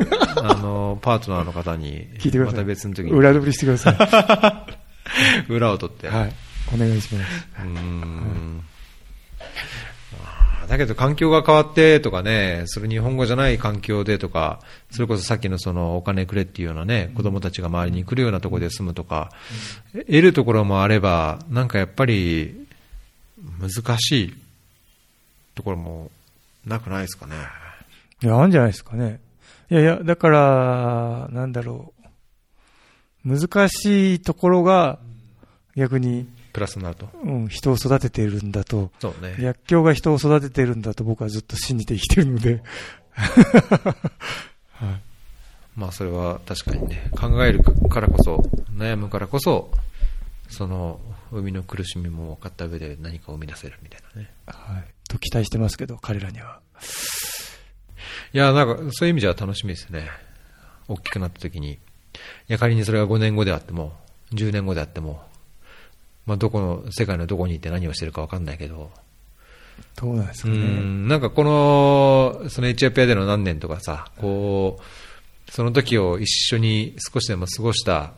[0.56, 2.54] の、パートナーの方に、聞いてください。
[2.54, 3.12] また別の時に。
[3.12, 4.66] 裏取りしてくださ
[5.48, 5.52] い。
[5.52, 6.08] 裏を取って。
[6.08, 6.32] はい。
[6.74, 7.48] お願いします。
[7.60, 8.64] うん。
[10.68, 14.60] だけど環境が変わってとかね、それ日本語じゃない環境でとか、
[14.90, 19.30] それこそさっきのそのお金くれっていうようなね、子供たちが周りに来るようなところで住むとか、
[19.92, 22.66] 得るところもあれば、なんかやっぱり
[23.60, 24.34] 難しい
[25.54, 26.10] ところも
[26.66, 27.34] なくないですかね。
[28.22, 29.20] いや、あるんじゃないですかね。
[29.70, 32.04] いやいや、だから、なんだろう。
[33.24, 34.98] 難しいところが
[35.76, 37.08] 逆にプラスになると。
[37.24, 38.92] うん、人を育てているんだと。
[39.00, 39.34] そうね。
[39.40, 42.62] 薬莢が人を育てているんだと僕はずっと信じて生きてるので。
[43.12, 43.92] は
[44.80, 45.00] い。
[45.74, 48.36] まあそれは確かにね、考えるからこそ、
[48.70, 49.72] 悩むからこそ、
[50.48, 51.00] その、
[51.32, 54.30] 生みの苦しみも分かった上で何かを生み出せるみたいなね。
[54.46, 54.84] はい。
[55.08, 56.60] と期待してますけど、彼らには。
[58.32, 60.08] いや、なんかそういう意味じゃ楽しみですね。
[60.86, 61.72] 大きくなった時に。
[61.72, 61.78] い
[62.46, 63.98] や、仮にそれが5年後であっても、
[64.32, 65.24] 10年後であっても、
[66.26, 68.90] まあ、どこの、世界のどこにいて何をしてるか分かんないけど、
[69.96, 70.56] どうなんですかね。
[70.56, 78.12] んなんかこの、そのエチオピアでの何年とかさ、こう、その時を一緒に少しでも過ごした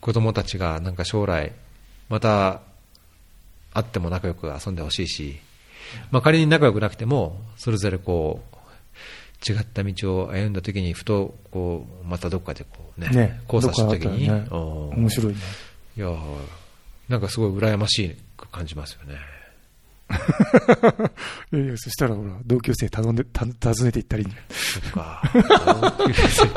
[0.00, 1.52] 子供たちが、なんか将来、
[2.08, 2.60] また
[3.72, 5.38] 会っても仲良く遊んでほしいし、
[6.10, 8.56] まあ、仮に仲良くなくても、それぞれこう、
[9.52, 15.38] 違った道を歩んだ時に、ふと、こう、またどっかでこうね、ね交差した時に、ね、面白いね。
[15.96, 16.08] いや
[17.08, 19.14] なんかすごい羨ましく感じますよね。
[21.52, 24.42] いやいや、そしたらほら、同級生頼んで、た訪ねていったらいいんだよ。
[24.50, 25.22] そっか。
[25.98, 26.48] 同級生。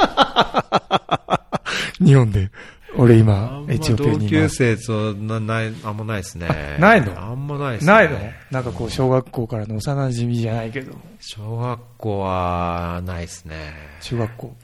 [2.05, 2.49] 日本で。
[2.95, 6.77] 俺今、エチオピアに同級生となない、あんまないですね。
[6.79, 7.19] ないの？
[7.21, 7.93] あんまないですね。
[7.93, 8.19] ないの？
[8.51, 10.93] なんかこう、小学校からの幼馴染じゃないけど。
[11.19, 13.73] 小学校は、ないですね。
[14.01, 14.55] 中学校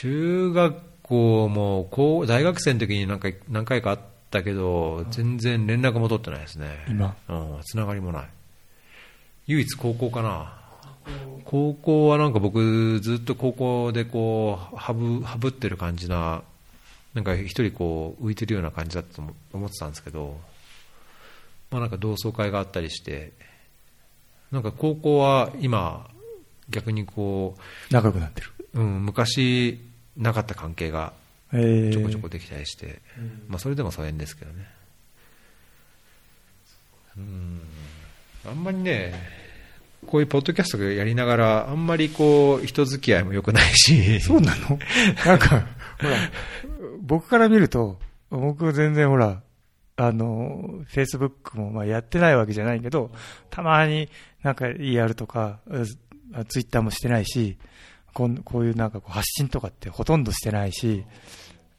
[0.00, 6.84] 中学校も、こう、大学生の時になんか、何回かあって、ったけど、全然連絡も取ってないですね。
[6.88, 7.16] 今？
[7.28, 8.28] うん、つながりもない。
[9.46, 10.52] 唯一高校かな。
[11.44, 16.42] 高校はなんか僕、ずっと高校でこう、はぶ、はぶってる感じな
[17.14, 20.38] なんか一人こう浮いてるような感じだったと思思ってたんですけど、
[21.70, 23.32] まあなんか同窓会があったりして、
[24.52, 26.10] なんか高校は今、
[26.68, 27.56] 逆にこ
[27.90, 28.52] 仲良くなってる。
[28.74, 29.80] う、うん、昔
[30.16, 31.14] なかった関係が
[31.52, 33.00] えー、ちょこちょこできたりして、
[33.48, 34.66] まあそれでも疎遠ですけどね。
[37.16, 37.60] うん、
[38.46, 39.14] あんまりね、
[40.06, 44.78] こういうポッドキャストやりながら、あんまりこう、人付き合いも良くないし、そうなの？
[45.24, 45.48] なんか、
[46.00, 46.16] ほら、
[47.00, 47.98] 僕から見ると、
[48.30, 49.42] 僕全然ほら、
[49.96, 53.10] あの、Facebook もまあやってないわけじゃないけど、
[53.50, 54.08] たまに
[54.42, 55.60] なんかやるとか、
[56.48, 57.56] ツイッターもしてないし、
[58.16, 61.04] こんこういうなんかこう発信とかってほとんどしてないし、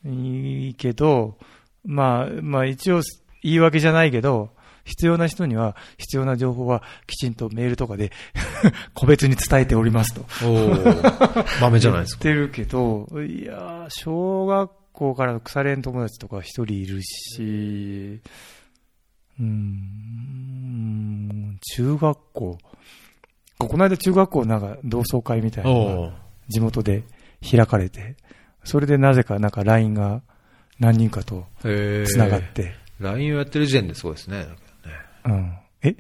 [0.05, 1.35] いいけど、
[1.83, 3.01] まあ、まあ一応
[3.41, 4.51] 言い訳じゃないけど、
[4.85, 8.11] 必要な人には必要な情報はきちんとメールとかで
[8.93, 10.27] 個別に伝えておりますと。
[11.59, 12.23] 豆じゃないですか。
[12.23, 18.21] 言ってるけど、いやー、小学校からの腐れん友達とか一人いるし、
[19.39, 22.59] うーん、中学校。
[23.57, 27.03] ここの間中学校なんか同窓会みたいな地元で
[27.49, 28.15] 開かれて、
[28.63, 30.21] それでなぜかなんか LINE が
[30.79, 34.47] 何人かとへー繋がって、LINE をやってる時点ですごいですね。
[35.25, 35.53] うん。
[35.83, 35.95] え？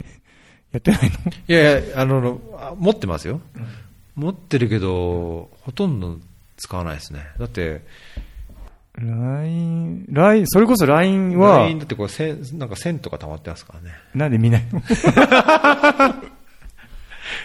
[0.71, 1.09] やってないの？
[1.47, 3.41] いやいや、あの、あ持ってますよ。
[4.15, 6.17] 持ってるけど、ほとんど
[6.57, 7.21] 使わないですね。
[7.37, 7.81] だって、
[8.95, 13.91] ?LINE、LINE、それこそ LINE は LINE、だってこれ線、なんか線とか溜まってますからね。
[14.15, 14.81] なんで見ないの？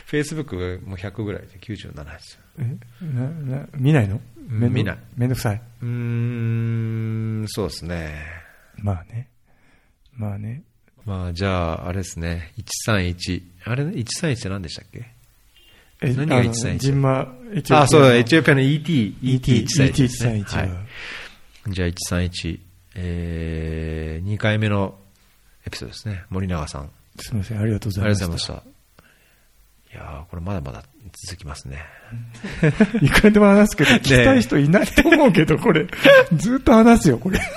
[0.11, 2.42] Facebook も100ぐらいで97ですよ。
[2.59, 2.77] え？
[3.03, 3.29] な
[3.59, 4.21] な見ないの？
[4.49, 4.99] 見ない。
[5.17, 5.61] めんどくさい。
[5.83, 8.15] うーん、そうですね。
[8.79, 9.29] まあね。
[10.15, 10.63] まあね。
[11.05, 12.53] まあ、じゃあ、あれですね。
[12.87, 13.43] 131。
[13.65, 15.05] あれね、131って何でしたっけ？
[16.03, 20.45] え何があの131ジンマ、エチオピアのあ、そうだ、エチオピアの ET、ET、ET131 ですね。
[20.45, 20.75] ET131 は。
[20.75, 20.87] はい
[21.71, 22.61] じゃあ、131。
[22.97, 24.99] えー、2回目の
[25.65, 26.25] エピソードですね。
[26.29, 26.83] 森永さん。
[26.83, 26.89] あ
[27.19, 28.21] すみません、ありがとうごりざいまし。
[28.21, 28.72] がとうございましたた。
[29.93, 30.83] いやーこれまだまだ
[31.27, 31.85] 続きますね。
[33.03, 35.87] いくらでも話すけど、聞きたい人いないと思うけど、これ。
[36.35, 37.39] ずっと話すよ、これ。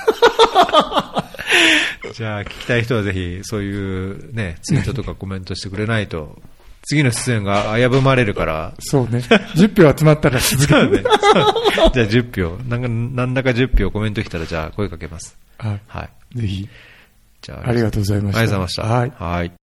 [2.14, 6.42] じゃあ、聞きたい人はぜひ、そういうね、ツイートとかコメントしてくれないと、
[6.84, 9.20] 次の出演が危ぶまれるから、そうね。
[9.20, 10.98] 10票集まったら続けそうね。
[11.00, 11.04] る。
[11.04, 12.58] じゃあ10票。
[12.64, 15.38] なんか、なんだか10票コメント来たら、じゃあ声かけます。
[15.58, 16.10] ははい。
[16.38, 16.42] い。
[16.42, 16.70] ぜひ、
[17.42, 18.40] じゃありがとうございました。
[18.40, 19.24] ありがとうございました。
[19.24, 19.36] はい。
[19.38, 19.52] はい。